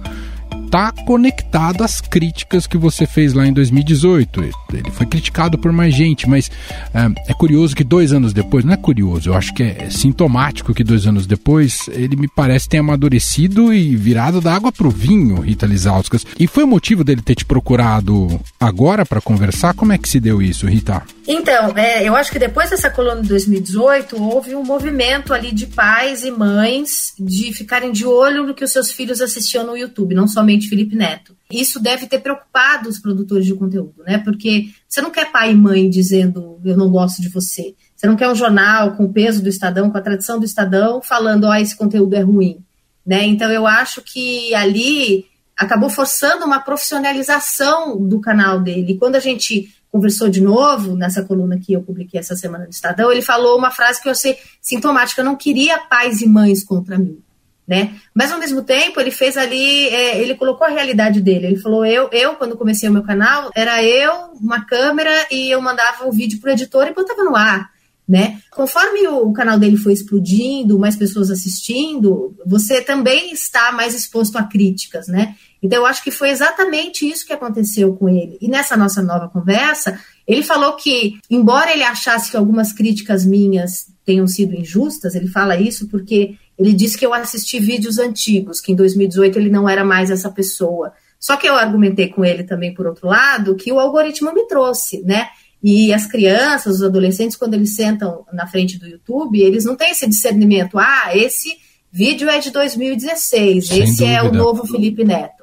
está 0.69 0.91
conectado 0.91 1.83
às 1.83 1.99
críticas 1.99 2.67
que 2.67 2.77
você 2.77 3.07
fez 3.07 3.33
lá 3.33 3.47
em 3.47 3.51
2018. 3.51 4.43
Ele 4.71 4.91
foi 4.91 5.07
criticado 5.07 5.57
por 5.57 5.71
mais 5.71 5.95
gente, 5.95 6.29
mas 6.29 6.51
é, 6.93 7.31
é 7.31 7.33
curioso 7.33 7.75
que 7.75 7.83
dois 7.83 8.13
anos 8.13 8.33
depois, 8.33 8.63
não 8.63 8.73
é 8.73 8.77
curioso, 8.77 9.29
eu 9.29 9.33
acho 9.33 9.51
que 9.53 9.63
é 9.63 9.89
sintomático 9.89 10.73
que 10.73 10.83
dois 10.83 11.07
anos 11.07 11.25
depois 11.25 11.89
ele 11.91 12.15
me 12.15 12.27
parece 12.27 12.69
ter 12.69 12.77
amadurecido 12.77 13.73
e 13.73 13.95
virado 13.95 14.39
da 14.39 14.53
água 14.53 14.71
pro 14.71 14.91
vinho, 14.91 15.41
Rita 15.41 15.65
Lizauskas. 15.65 16.23
E 16.39 16.45
foi 16.45 16.63
o 16.63 16.67
motivo 16.67 17.03
dele 17.03 17.23
ter 17.23 17.33
te 17.33 17.45
procurado 17.45 18.39
agora 18.59 19.03
para 19.03 19.19
conversar? 19.19 19.73
Como 19.73 19.91
é 19.91 19.97
que 19.97 20.07
se 20.07 20.19
deu 20.19 20.39
isso, 20.39 20.67
Rita? 20.67 21.01
Então, 21.31 21.77
é, 21.77 22.03
eu 22.03 22.15
acho 22.15 22.31
que 22.31 22.39
depois 22.39 22.71
dessa 22.71 22.89
coluna 22.89 23.21
de 23.21 23.27
2018, 23.27 24.19
houve 24.19 24.55
um 24.55 24.63
movimento 24.63 25.31
ali 25.31 25.51
de 25.51 25.67
pais 25.67 26.23
e 26.23 26.31
mães 26.31 27.13
de 27.19 27.53
ficarem 27.53 27.91
de 27.91 28.03
olho 28.03 28.47
no 28.47 28.55
que 28.55 28.63
os 28.63 28.71
seus 28.71 28.91
filhos 28.91 29.21
assistiam 29.21 29.63
no 29.63 29.77
YouTube, 29.77 30.15
não 30.15 30.27
somente 30.27 30.67
Felipe 30.67 30.95
Neto. 30.95 31.37
Isso 31.51 31.79
deve 31.79 32.07
ter 32.07 32.17
preocupado 32.17 32.89
os 32.89 32.97
produtores 32.97 33.45
de 33.45 33.53
conteúdo, 33.53 34.01
né? 34.07 34.17
Porque 34.17 34.69
você 34.87 35.01
não 35.01 35.11
quer 35.11 35.31
pai 35.31 35.51
e 35.51 35.55
mãe 35.55 35.87
dizendo 35.87 36.59
eu 36.65 36.75
não 36.75 36.89
gosto 36.89 37.21
de 37.21 37.29
você. 37.29 37.75
Você 37.95 38.07
não 38.07 38.15
quer 38.15 38.27
um 38.27 38.33
jornal 38.33 38.95
com 38.95 39.03
o 39.03 39.13
peso 39.13 39.43
do 39.43 39.49
Estadão, 39.49 39.91
com 39.91 39.97
a 39.99 40.01
tradição 40.01 40.39
do 40.39 40.45
Estadão, 40.45 40.99
falando, 40.99 41.43
ó, 41.43 41.51
oh, 41.51 41.53
esse 41.53 41.75
conteúdo 41.75 42.15
é 42.15 42.21
ruim. 42.21 42.57
Né? 43.05 43.25
Então 43.27 43.51
eu 43.51 43.67
acho 43.67 44.01
que 44.01 44.51
ali 44.55 45.27
acabou 45.55 45.91
forçando 45.91 46.43
uma 46.43 46.59
profissionalização 46.59 48.01
do 48.01 48.19
canal 48.19 48.61
dele. 48.61 48.97
Quando 48.97 49.15
a 49.15 49.19
gente 49.19 49.71
conversou 49.91 50.29
de 50.29 50.41
novo 50.41 50.95
nessa 50.95 51.23
coluna 51.23 51.59
que 51.59 51.73
eu 51.73 51.81
publiquei 51.81 52.19
essa 52.19 52.35
semana 52.35 52.65
no 52.65 52.69
Estadão, 52.69 53.11
ele 53.11 53.21
falou 53.21 53.57
uma 53.57 53.71
frase 53.71 54.01
que 54.01 54.09
eu 54.09 54.15
sei 54.15 54.37
sintomática: 54.61 55.21
eu 55.21 55.25
não 55.25 55.35
queria 55.35 55.79
pais 55.79 56.21
e 56.21 56.27
mães 56.27 56.63
contra 56.63 56.97
mim. 56.97 57.19
Né? 57.67 57.99
Mas 58.15 58.31
ao 58.31 58.39
mesmo 58.39 58.63
tempo 58.63 58.99
ele 58.99 59.11
fez 59.11 59.37
ali, 59.37 59.87
é, 59.89 60.19
ele 60.19 60.33
colocou 60.33 60.65
a 60.65 60.71
realidade 60.71 61.21
dele. 61.21 61.45
Ele 61.45 61.57
falou: 61.57 61.85
eu, 61.85 62.09
eu, 62.11 62.35
quando 62.35 62.57
comecei 62.57 62.89
o 62.89 62.91
meu 62.91 63.03
canal, 63.03 63.51
era 63.55 63.83
eu, 63.83 64.31
uma 64.41 64.65
câmera, 64.65 65.27
e 65.29 65.51
eu 65.51 65.61
mandava 65.61 66.07
o 66.07 66.11
vídeo 66.11 66.39
pro 66.39 66.49
editor 66.49 66.87
e 66.87 66.93
botava 66.93 67.23
no 67.23 67.35
ar. 67.35 67.69
Né? 68.09 68.41
Conforme 68.49 69.07
o, 69.07 69.31
canal 69.31 69.59
dele 69.59 69.77
foi 69.77 69.93
explodindo, 69.93 70.79
mais 70.79 70.95
pessoas 70.95 71.29
assistindo, 71.29 72.35
você 72.43 72.81
também 72.81 73.31
está 73.31 73.71
mais 73.71 73.93
exposto 73.93 74.35
a 74.35 74.41
críticas, 74.41 75.07
né? 75.07 75.35
Então, 75.61 75.77
eu 75.77 75.85
acho 75.85 76.03
que 76.03 76.09
foi 76.09 76.31
exatamente 76.31 77.07
isso 77.07 77.23
que 77.23 77.33
aconteceu 77.33 77.93
com 77.93 78.09
ele. 78.09 78.35
E 78.41 78.47
nessa 78.47 78.75
nossa 78.75 79.03
nova 79.03 79.29
conversa, 79.29 79.99
ele 80.25 80.41
falou 80.41 80.73
que, 80.73 81.19
embora 81.29 81.71
ele 81.71 81.83
achasse 81.83 82.31
que 82.31 82.37
algumas 82.37 82.73
críticas 82.73 83.23
minhas 83.23 83.91
tenham 84.03 84.25
sido 84.25 84.55
injustas, 84.55 85.13
ele 85.13 85.27
fala 85.27 85.59
isso 85.59 85.87
porque 85.87 86.35
ele 86.57 86.73
disse 86.73 86.97
que 86.97 87.05
eu 87.05 87.13
assisti 87.13 87.59
vídeos 87.59 87.99
antigos, 87.99 88.59
que 88.59 88.71
em 88.71 88.75
2018 88.75 89.37
ele 89.37 89.51
não 89.51 89.69
era 89.69 89.85
mais 89.85 90.09
essa 90.09 90.31
pessoa. 90.31 90.93
Só 91.19 91.37
que 91.37 91.47
eu 91.47 91.53
argumentei 91.53 92.07
com 92.07 92.25
ele 92.25 92.43
também, 92.43 92.73
por 92.73 92.87
outro 92.87 93.07
lado, 93.07 93.55
que 93.55 93.71
o 93.71 93.79
algoritmo 93.79 94.33
me 94.33 94.47
trouxe, 94.47 95.03
né? 95.03 95.27
E 95.61 95.93
as 95.93 96.05
crianças, 96.05 96.77
os 96.77 96.83
adolescentes, 96.83 97.35
quando 97.35 97.53
eles 97.53 97.75
sentam 97.75 98.25
na 98.31 98.47
frente 98.47 98.79
do 98.79 98.87
YouTube, 98.87 99.41
eles 99.41 99.65
não 99.65 99.75
têm 99.75 99.91
esse 99.91 100.07
discernimento. 100.07 100.77
Ah, 100.79 101.11
esse 101.13 101.57
vídeo 101.91 102.29
é 102.29 102.39
de 102.39 102.51
2016, 102.51 103.67
Sem 103.67 103.83
esse 103.83 103.97
dúvida. 103.97 104.11
é 104.11 104.23
o 104.23 104.31
novo 104.31 104.65
Felipe 104.65 105.03
Neto 105.03 105.39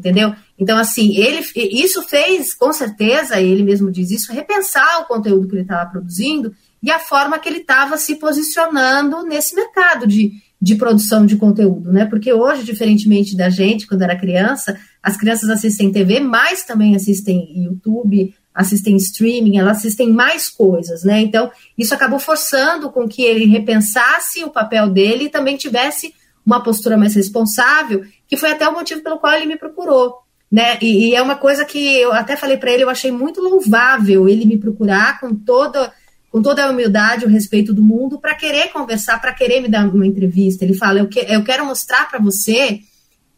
entendeu? 0.00 0.34
Então, 0.58 0.76
assim, 0.78 1.14
ele, 1.16 1.44
isso 1.54 2.02
fez, 2.02 2.54
com 2.54 2.72
certeza, 2.72 3.40
ele 3.40 3.62
mesmo 3.62 3.90
diz 3.90 4.10
isso, 4.10 4.32
repensar 4.32 5.00
o 5.02 5.04
conteúdo 5.06 5.46
que 5.46 5.54
ele 5.54 5.62
estava 5.62 5.90
produzindo 5.90 6.54
e 6.82 6.90
a 6.90 6.98
forma 6.98 7.38
que 7.38 7.48
ele 7.48 7.58
estava 7.58 7.96
se 7.96 8.16
posicionando 8.16 9.22
nesse 9.24 9.54
mercado 9.54 10.06
de, 10.06 10.32
de 10.60 10.74
produção 10.74 11.26
de 11.26 11.36
conteúdo, 11.36 11.92
né? 11.92 12.06
Porque 12.06 12.32
hoje, 12.32 12.64
diferentemente 12.64 13.36
da 13.36 13.50
gente, 13.50 13.86
quando 13.86 14.02
era 14.02 14.18
criança, 14.18 14.78
as 15.02 15.16
crianças 15.16 15.48
assistem 15.50 15.92
TV, 15.92 16.20
mas 16.20 16.64
também 16.64 16.96
assistem 16.96 17.62
YouTube, 17.62 18.34
assistem 18.54 18.96
streaming, 18.96 19.58
elas 19.58 19.78
assistem 19.78 20.10
mais 20.10 20.48
coisas, 20.48 21.04
né? 21.04 21.20
Então, 21.20 21.50
isso 21.78 21.94
acabou 21.94 22.18
forçando 22.18 22.90
com 22.90 23.08
que 23.08 23.22
ele 23.22 23.46
repensasse 23.46 24.44
o 24.44 24.50
papel 24.50 24.88
dele 24.88 25.24
e 25.24 25.30
também 25.30 25.56
tivesse 25.56 26.14
uma 26.44 26.62
postura 26.62 26.96
mais 26.96 27.14
responsável, 27.14 28.04
que 28.26 28.36
foi 28.36 28.50
até 28.50 28.68
o 28.68 28.72
motivo 28.72 29.02
pelo 29.02 29.18
qual 29.18 29.34
ele 29.34 29.46
me 29.46 29.56
procurou. 29.56 30.18
Né? 30.50 30.78
E, 30.80 31.10
e 31.10 31.14
é 31.14 31.22
uma 31.22 31.36
coisa 31.36 31.64
que 31.64 31.96
eu 31.96 32.12
até 32.12 32.36
falei 32.36 32.56
para 32.56 32.72
ele, 32.72 32.82
eu 32.82 32.90
achei 32.90 33.12
muito 33.12 33.40
louvável 33.40 34.28
ele 34.28 34.44
me 34.44 34.58
procurar 34.58 35.20
com 35.20 35.34
toda 35.34 35.92
com 36.30 36.40
toda 36.40 36.64
a 36.64 36.70
humildade, 36.70 37.24
o 37.24 37.28
respeito 37.28 37.74
do 37.74 37.82
mundo, 37.82 38.16
para 38.18 38.36
querer 38.36 38.68
conversar, 38.68 39.20
para 39.20 39.34
querer 39.34 39.60
me 39.60 39.68
dar 39.68 39.88
uma 39.88 40.06
entrevista. 40.06 40.64
Ele 40.64 40.74
fala: 40.74 41.00
eu, 41.00 41.08
que, 41.08 41.18
eu 41.18 41.42
quero 41.42 41.66
mostrar 41.66 42.08
para 42.08 42.20
você, 42.20 42.80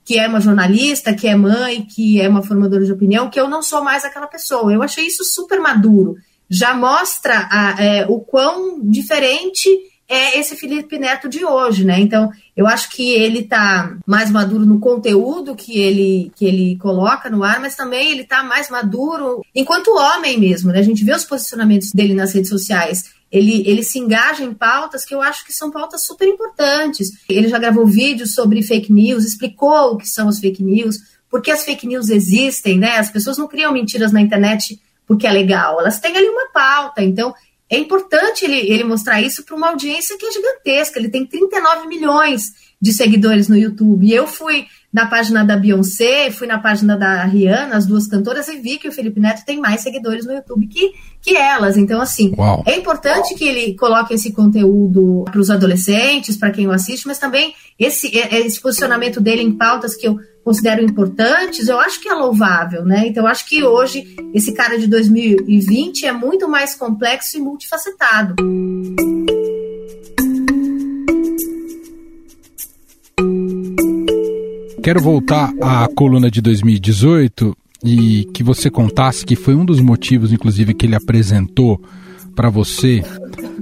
que 0.04 0.18
é 0.18 0.26
uma 0.26 0.40
jornalista, 0.40 1.14
que 1.14 1.28
é 1.28 1.36
mãe, 1.36 1.82
que 1.82 2.20
é 2.20 2.28
uma 2.28 2.42
formadora 2.42 2.84
de 2.84 2.92
opinião, 2.92 3.30
que 3.30 3.38
eu 3.38 3.48
não 3.48 3.62
sou 3.62 3.82
mais 3.82 4.04
aquela 4.04 4.26
pessoa. 4.26 4.72
Eu 4.72 4.82
achei 4.82 5.06
isso 5.06 5.24
super 5.24 5.60
maduro. 5.60 6.16
Já 6.50 6.74
mostra 6.74 7.48
a, 7.50 7.82
é, 7.82 8.06
o 8.06 8.20
quão 8.20 8.80
diferente 8.82 9.68
é 10.08 10.38
esse 10.38 10.56
Felipe 10.56 10.98
Neto 10.98 11.26
de 11.26 11.42
hoje, 11.42 11.84
né? 11.84 11.98
Então, 11.98 12.30
eu 12.54 12.66
acho 12.66 12.90
que 12.90 13.12
ele 13.12 13.38
está 13.38 13.96
mais 14.06 14.30
maduro 14.30 14.66
no 14.66 14.78
conteúdo 14.78 15.56
que 15.56 15.80
ele, 15.80 16.30
que 16.36 16.44
ele 16.44 16.76
coloca 16.76 17.30
no 17.30 17.42
ar, 17.42 17.58
mas 17.60 17.74
também 17.74 18.10
ele 18.10 18.20
está 18.20 18.42
mais 18.42 18.68
maduro 18.68 19.42
enquanto 19.54 19.96
homem 19.96 20.38
mesmo, 20.38 20.70
né? 20.70 20.80
A 20.80 20.82
gente 20.82 21.02
vê 21.02 21.14
os 21.14 21.24
posicionamentos 21.24 21.92
dele 21.92 22.12
nas 22.12 22.34
redes 22.34 22.50
sociais. 22.50 23.04
Ele, 23.32 23.66
ele 23.66 23.82
se 23.82 23.98
engaja 23.98 24.44
em 24.44 24.52
pautas 24.52 25.04
que 25.04 25.14
eu 25.14 25.22
acho 25.22 25.44
que 25.46 25.52
são 25.52 25.70
pautas 25.70 26.02
super 26.02 26.28
importantes. 26.28 27.12
Ele 27.26 27.48
já 27.48 27.58
gravou 27.58 27.86
vídeos 27.86 28.34
sobre 28.34 28.62
fake 28.62 28.92
news, 28.92 29.24
explicou 29.24 29.92
o 29.92 29.96
que 29.96 30.06
são 30.06 30.28
as 30.28 30.38
fake 30.38 30.62
news, 30.62 30.98
por 31.30 31.40
que 31.40 31.50
as 31.50 31.64
fake 31.64 31.86
news 31.86 32.10
existem, 32.10 32.78
né? 32.78 32.98
As 32.98 33.10
pessoas 33.10 33.38
não 33.38 33.48
criam 33.48 33.72
mentiras 33.72 34.12
na 34.12 34.20
internet 34.20 34.78
porque 35.06 35.26
é 35.26 35.32
legal, 35.32 35.80
elas 35.80 35.98
têm 35.98 36.16
ali 36.16 36.28
uma 36.28 36.50
pauta. 36.52 37.02
Então, 37.02 37.34
é 37.68 37.78
importante 37.78 38.44
ele, 38.44 38.70
ele 38.70 38.84
mostrar 38.84 39.22
isso 39.22 39.42
para 39.44 39.56
uma 39.56 39.70
audiência 39.70 40.18
que 40.18 40.26
é 40.26 40.30
gigantesca. 40.30 40.98
Ele 40.98 41.08
tem 41.08 41.24
39 41.24 41.86
milhões 41.86 42.52
de 42.78 42.92
seguidores 42.92 43.48
no 43.48 43.56
YouTube. 43.56 44.06
E 44.06 44.12
eu 44.12 44.26
fui 44.26 44.66
na 44.92 45.06
página 45.06 45.42
da 45.42 45.56
Beyoncé, 45.56 46.30
fui 46.30 46.46
na 46.46 46.58
página 46.58 46.96
da 46.96 47.24
Rihanna, 47.24 47.76
as 47.76 47.86
duas 47.86 48.06
cantoras, 48.06 48.46
e 48.48 48.56
vi 48.56 48.76
que 48.76 48.88
o 48.88 48.92
Felipe 48.92 49.18
Neto 49.18 49.42
tem 49.44 49.58
mais 49.58 49.80
seguidores 49.80 50.26
no 50.26 50.32
YouTube 50.32 50.66
que, 50.66 50.92
que 51.22 51.34
elas. 51.34 51.78
Então, 51.78 52.00
assim, 52.00 52.34
Uau. 52.36 52.62
é 52.66 52.76
importante 52.76 53.34
que 53.34 53.44
ele 53.44 53.74
coloque 53.74 54.12
esse 54.12 54.32
conteúdo 54.32 55.24
para 55.24 55.40
os 55.40 55.48
adolescentes, 55.48 56.36
para 56.36 56.50
quem 56.50 56.66
o 56.66 56.72
assiste, 56.72 57.06
mas 57.06 57.18
também 57.18 57.54
esse, 57.78 58.14
esse 58.14 58.60
posicionamento 58.60 59.18
dele 59.18 59.42
em 59.42 59.52
pautas 59.52 59.96
que 59.96 60.06
eu 60.06 60.18
considero 60.44 60.82
importantes, 60.82 61.68
eu 61.68 61.78
acho 61.78 62.00
que 62.00 62.08
é 62.08 62.14
louvável, 62.14 62.84
né? 62.84 63.06
Então, 63.06 63.24
eu 63.24 63.28
acho 63.28 63.48
que 63.48 63.64
hoje 63.64 64.14
esse 64.34 64.52
cara 64.52 64.76
de 64.76 64.88
2020 64.88 66.04
é 66.04 66.12
muito 66.12 66.48
mais 66.48 66.74
complexo 66.74 67.38
e 67.38 67.40
multifacetado. 67.40 68.34
Quero 74.82 75.00
voltar 75.00 75.52
à 75.60 75.86
coluna 75.94 76.28
de 76.28 76.40
2018 76.40 77.56
e 77.84 78.28
que 78.34 78.42
você 78.42 78.68
contasse 78.68 79.24
que 79.24 79.36
foi 79.36 79.54
um 79.54 79.64
dos 79.64 79.80
motivos, 79.80 80.32
inclusive, 80.32 80.74
que 80.74 80.86
ele 80.86 80.96
apresentou 80.96 81.80
para 82.34 82.50
você 82.50 83.00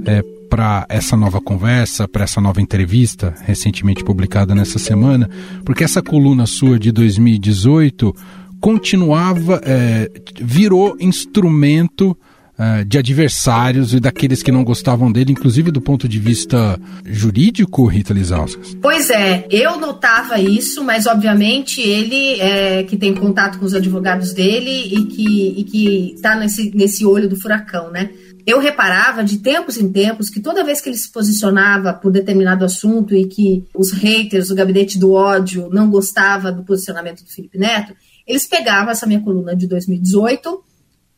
é, 0.07 0.23
para 0.49 0.87
essa 0.89 1.19
nova 1.19 1.39
conversa, 1.39 2.09
para 2.09 2.25
essa 2.25 2.41
nova 2.41 2.63
entrevista 2.63 3.35
recentemente 3.43 4.03
publicada 4.03 4.55
nessa 4.55 4.79
semana, 4.79 5.29
porque 5.63 5.85
essa 5.85 6.01
coluna 6.01 6.47
sua 6.47 6.79
de 6.79 6.91
2018 6.91 8.17
continuava, 8.59 9.61
é, 9.63 10.11
virou 10.41 10.97
instrumento 10.99 12.17
é, 12.61 12.85
de 12.85 12.99
adversários 12.99 13.95
e 13.95 14.01
daqueles 14.01 14.43
que 14.43 14.53
não 14.53 14.63
gostavam 14.63 15.11
dele, 15.11 15.33
inclusive 15.33 15.71
do 15.71 15.81
ponto 15.81 16.07
de 16.07 16.19
vista 16.19 16.79
jurídico, 17.07 17.87
Rita 17.87 18.13
Lizauskas? 18.13 18.77
Pois 18.83 19.09
é, 19.09 19.47
eu 19.51 19.81
notava 19.81 20.39
isso, 20.39 20.85
mas 20.85 21.07
obviamente 21.07 21.81
ele 21.81 22.39
é, 22.39 22.83
que 22.83 22.99
tem 22.99 23.15
contato 23.15 23.59
com 23.59 23.65
os 23.65 23.73
advogados 23.73 24.35
dele 24.35 24.71
e 24.71 25.65
que 25.65 26.13
está 26.15 26.37
nesse, 26.37 26.71
nesse 26.75 27.07
olho 27.07 27.29
do 27.29 27.41
furacão, 27.41 27.91
né? 27.91 28.11
eu 28.47 28.59
reparava 28.59 29.23
de 29.23 29.39
tempos 29.39 29.79
em 29.79 29.91
tempos 29.91 30.29
que 30.29 30.41
toda 30.41 30.65
vez 30.65 30.81
que 30.81 30.89
ele 30.89 30.97
se 30.97 31.11
posicionava 31.11 31.93
por 31.93 32.11
determinado 32.11 32.65
assunto 32.65 33.15
e 33.15 33.27
que 33.27 33.65
os 33.75 33.93
haters, 33.93 34.51
o 34.51 34.55
gabinete 34.55 34.99
do 34.99 35.13
ódio, 35.13 35.69
não 35.71 35.91
gostava 35.91 36.51
do 36.51 36.65
posicionamento 36.65 37.23
do 37.23 37.31
Felipe 37.31 37.59
Neto, 37.59 37.95
eles 38.27 38.47
pegavam 38.47 38.91
essa 38.91 39.07
minha 39.07 39.21
coluna 39.21 39.55
de 39.55 39.67
2018 39.67 40.70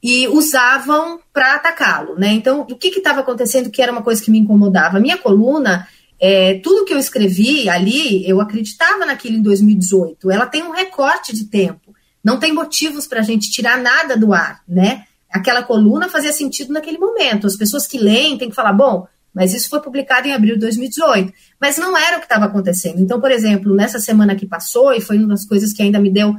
e 0.02 0.26
usavam 0.26 1.20
para 1.32 1.54
atacá-lo, 1.54 2.18
né? 2.18 2.32
Então, 2.32 2.62
o 2.62 2.76
que 2.76 2.88
estava 2.88 3.20
acontecendo 3.20 3.70
que 3.70 3.80
era 3.80 3.92
uma 3.92 4.02
coisa 4.02 4.22
que 4.22 4.30
me 4.30 4.38
incomodava? 4.38 4.96
A 4.96 5.00
minha 5.00 5.16
coluna, 5.16 5.86
é, 6.20 6.54
tudo 6.58 6.84
que 6.84 6.92
eu 6.92 6.98
escrevi 6.98 7.68
ali, 7.68 8.28
eu 8.28 8.40
acreditava 8.40 9.06
naquilo 9.06 9.36
em 9.36 9.42
2018. 9.42 10.30
Ela 10.30 10.46
tem 10.46 10.64
um 10.64 10.72
recorte 10.72 11.32
de 11.32 11.44
tempo. 11.44 11.94
não 12.24 12.38
tem 12.38 12.52
motivos 12.52 13.06
para 13.08 13.18
a 13.18 13.22
gente 13.22 13.50
tirar 13.50 13.78
nada 13.78 14.16
do 14.16 14.32
ar, 14.32 14.60
né? 14.68 15.04
Aquela 15.28 15.62
coluna 15.62 16.08
fazia 16.08 16.32
sentido 16.32 16.72
naquele 16.72 16.98
momento. 16.98 17.48
As 17.48 17.56
pessoas 17.56 17.84
que 17.86 17.98
leem 17.98 18.38
têm 18.38 18.48
que 18.48 18.54
falar, 18.54 18.72
bom, 18.72 19.08
mas 19.34 19.54
isso 19.54 19.68
foi 19.68 19.80
publicado 19.80 20.28
em 20.28 20.32
abril 20.32 20.54
de 20.54 20.60
2018. 20.60 21.32
Mas 21.60 21.78
não 21.78 21.96
era 21.96 22.16
o 22.16 22.20
que 22.20 22.26
estava 22.26 22.44
acontecendo. 22.44 23.00
Então, 23.00 23.20
por 23.20 23.30
exemplo, 23.30 23.74
nessa 23.74 23.98
semana 23.98 24.36
que 24.36 24.46
passou, 24.46 24.92
e 24.92 25.00
foi 25.00 25.18
uma 25.18 25.28
das 25.28 25.44
coisas 25.44 25.72
que 25.72 25.82
ainda 25.82 25.98
me 25.98 26.10
deu 26.10 26.36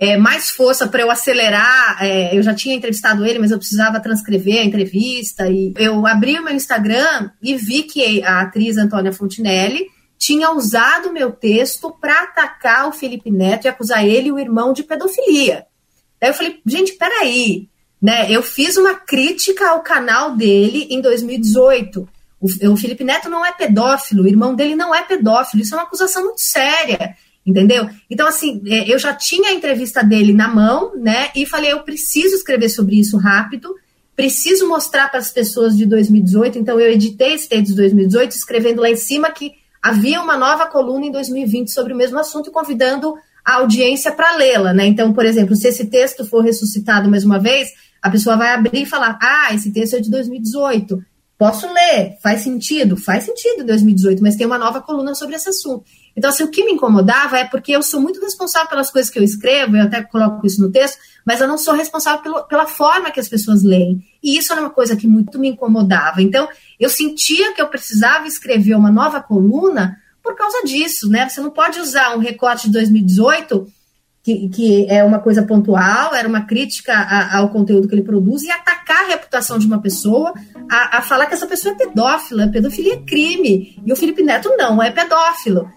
é, 0.00 0.16
mais 0.16 0.48
força 0.48 0.88
para 0.88 1.02
eu 1.02 1.10
acelerar. 1.10 2.02
É, 2.02 2.34
eu 2.34 2.42
já 2.42 2.54
tinha 2.54 2.74
entrevistado 2.74 3.26
ele, 3.26 3.38
mas 3.38 3.50
eu 3.50 3.58
precisava 3.58 4.00
transcrever 4.00 4.62
a 4.62 4.64
entrevista. 4.64 5.46
E 5.50 5.74
eu 5.76 6.06
abri 6.06 6.38
o 6.38 6.42
meu 6.42 6.54
Instagram 6.54 7.30
e 7.42 7.54
vi 7.54 7.82
que 7.82 8.24
a 8.24 8.40
atriz 8.40 8.78
Antônia 8.78 9.12
Fontinelli 9.12 9.86
tinha 10.16 10.50
usado 10.52 11.12
meu 11.12 11.30
texto 11.30 11.94
para 12.00 12.22
atacar 12.22 12.88
o 12.88 12.92
Felipe 12.92 13.30
Neto 13.30 13.66
e 13.66 13.68
acusar 13.68 14.06
ele 14.06 14.28
e 14.28 14.32
o 14.32 14.38
irmão 14.38 14.72
de 14.72 14.82
pedofilia. 14.82 15.66
Daí 16.18 16.30
eu 16.30 16.34
falei, 16.34 16.60
gente, 16.66 16.92
peraí, 16.92 17.68
né? 18.00 18.30
Eu 18.30 18.42
fiz 18.42 18.78
uma 18.78 18.94
crítica 18.94 19.68
ao 19.68 19.82
canal 19.82 20.34
dele 20.34 20.86
em 20.90 21.02
2018. 21.02 22.08
O, 22.40 22.72
o 22.72 22.76
Felipe 22.76 23.04
Neto 23.04 23.28
não 23.28 23.44
é 23.44 23.52
pedófilo, 23.52 24.22
o 24.22 24.28
irmão 24.28 24.54
dele 24.54 24.74
não 24.74 24.94
é 24.94 25.02
pedófilo. 25.02 25.62
Isso 25.62 25.74
é 25.74 25.78
uma 25.78 25.84
acusação 25.84 26.24
muito 26.24 26.40
séria, 26.40 27.14
entendeu? 27.50 27.88
Então, 28.08 28.26
assim, 28.26 28.62
é, 28.66 28.92
eu 28.92 28.98
já 28.98 29.12
tinha 29.14 29.50
a 29.50 29.52
entrevista 29.52 30.02
dele 30.02 30.32
na 30.32 30.48
mão, 30.48 30.96
né? 30.96 31.30
E 31.34 31.44
falei, 31.44 31.72
eu 31.72 31.80
preciso 31.82 32.34
escrever 32.34 32.68
sobre 32.68 32.98
isso 32.98 33.18
rápido, 33.18 33.74
preciso 34.16 34.68
mostrar 34.68 35.10
para 35.10 35.20
as 35.20 35.30
pessoas 35.30 35.76
de 35.76 35.84
2018. 35.86 36.58
Então, 36.58 36.78
eu 36.78 36.90
editei 36.90 37.34
esse 37.34 37.48
texto 37.48 37.66
de 37.66 37.76
2018, 37.76 38.32
escrevendo 38.32 38.80
lá 38.80 38.90
em 38.90 38.96
cima 38.96 39.30
que 39.30 39.52
havia 39.82 40.20
uma 40.20 40.36
nova 40.36 40.66
coluna 40.66 41.06
em 41.06 41.12
2020 41.12 41.70
sobre 41.70 41.92
o 41.92 41.96
mesmo 41.96 42.18
assunto, 42.18 42.50
convidando 42.50 43.14
a 43.44 43.54
audiência 43.56 44.12
para 44.12 44.36
lê-la, 44.36 44.72
né? 44.72 44.86
Então, 44.86 45.12
por 45.12 45.24
exemplo, 45.24 45.56
se 45.56 45.68
esse 45.68 45.86
texto 45.86 46.26
for 46.26 46.42
ressuscitado 46.42 47.10
mais 47.10 47.24
uma 47.24 47.38
vez, 47.38 47.70
a 48.00 48.10
pessoa 48.10 48.36
vai 48.36 48.54
abrir 48.54 48.82
e 48.82 48.86
falar: 48.86 49.18
Ah, 49.20 49.54
esse 49.54 49.72
texto 49.72 49.96
é 49.96 50.00
de 50.00 50.10
2018. 50.10 51.02
Posso 51.40 51.66
ler? 51.72 52.18
Faz 52.22 52.42
sentido? 52.42 52.98
Faz 52.98 53.24
sentido 53.24 53.64
2018, 53.64 54.22
mas 54.22 54.36
tem 54.36 54.46
uma 54.46 54.58
nova 54.58 54.82
coluna 54.82 55.14
sobre 55.14 55.36
esse 55.36 55.48
assunto. 55.48 55.84
Então, 56.16 56.30
assim, 56.30 56.44
o 56.44 56.50
que 56.50 56.64
me 56.64 56.72
incomodava 56.72 57.38
é 57.38 57.44
porque 57.44 57.72
eu 57.72 57.82
sou 57.82 58.00
muito 58.00 58.20
responsável 58.20 58.68
pelas 58.68 58.90
coisas 58.90 59.10
que 59.10 59.18
eu 59.18 59.22
escrevo, 59.22 59.76
eu 59.76 59.84
até 59.84 60.02
coloco 60.02 60.46
isso 60.46 60.60
no 60.60 60.70
texto, 60.70 60.98
mas 61.24 61.40
eu 61.40 61.48
não 61.48 61.56
sou 61.56 61.74
responsável 61.74 62.22
pelo, 62.22 62.42
pela 62.44 62.66
forma 62.66 63.10
que 63.10 63.20
as 63.20 63.28
pessoas 63.28 63.62
leem. 63.62 64.04
E 64.22 64.36
isso 64.36 64.52
era 64.52 64.60
uma 64.60 64.70
coisa 64.70 64.96
que 64.96 65.06
muito 65.06 65.38
me 65.38 65.48
incomodava. 65.48 66.20
Então, 66.20 66.48
eu 66.78 66.88
sentia 66.88 67.54
que 67.54 67.62
eu 67.62 67.68
precisava 67.68 68.26
escrever 68.26 68.74
uma 68.74 68.90
nova 68.90 69.20
coluna 69.20 69.96
por 70.22 70.34
causa 70.36 70.62
disso, 70.64 71.08
né? 71.08 71.28
Você 71.28 71.40
não 71.40 71.50
pode 71.50 71.80
usar 71.80 72.14
um 72.16 72.18
recorte 72.18 72.66
de 72.66 72.72
2018, 72.72 73.66
que, 74.22 74.48
que 74.50 74.86
é 74.88 75.02
uma 75.02 75.18
coisa 75.18 75.42
pontual, 75.42 76.14
era 76.14 76.28
uma 76.28 76.42
crítica 76.42 76.92
a, 76.92 77.38
ao 77.38 77.48
conteúdo 77.48 77.88
que 77.88 77.94
ele 77.94 78.02
produz, 78.02 78.42
e 78.42 78.50
atacar 78.50 79.04
a 79.04 79.08
reputação 79.08 79.58
de 79.58 79.66
uma 79.66 79.80
pessoa, 79.80 80.34
a, 80.70 80.98
a 80.98 81.02
falar 81.02 81.26
que 81.26 81.34
essa 81.34 81.46
pessoa 81.46 81.74
é 81.74 81.78
pedófila, 81.78 82.48
pedofilia 82.48 82.94
é 82.94 83.02
crime, 83.02 83.80
e 83.84 83.92
o 83.92 83.96
Felipe 83.96 84.22
Neto 84.22 84.54
não 84.56 84.82
é 84.82 84.90
pedófilo. 84.90 85.70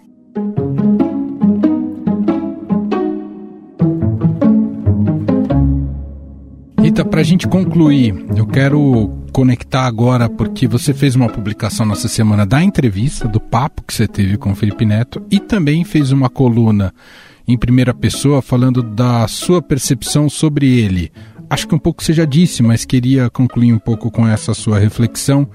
Rita, 6.94 7.06
para 7.06 7.22
a 7.22 7.24
gente 7.24 7.48
concluir, 7.48 8.26
eu 8.36 8.48
quero 8.48 9.10
conectar 9.32 9.86
agora 9.86 10.28
porque 10.30 10.68
você 10.68 10.94
fez 10.94 11.16
uma 11.16 11.30
publicação 11.30 11.86
nessa 11.86 12.08
semana 12.08 12.46
da 12.46 12.64
entrevista, 12.64 13.28
do 13.28 13.40
papo 13.40 13.84
que 13.84 13.94
você 13.94 14.08
teve 14.08 14.38
com 14.38 14.52
o 14.52 14.56
Felipe 14.56 14.86
Neto 14.86 15.22
e 15.30 15.40
também 15.40 15.84
fez 15.84 16.12
uma 16.12 16.30
coluna 16.30 16.94
em 17.48 17.58
primeira 17.58 17.94
pessoa 17.94 18.42
falando 18.42 18.82
da 18.82 19.28
sua 19.28 19.62
percepção 19.62 20.30
sobre 20.30 20.80
ele. 20.80 21.12
Acho 21.50 21.68
que 21.68 21.76
um 21.76 21.80
pouco 21.80 22.04
você 22.04 22.14
já 22.14 22.26
disse, 22.26 22.64
mas 22.64 22.86
queria 22.86 23.30
concluir 23.30 23.72
um 23.72 23.80
pouco 23.80 24.10
com 24.10 24.28
essa 24.28 24.54
sua 24.54 24.80
reflexão. 24.80 25.48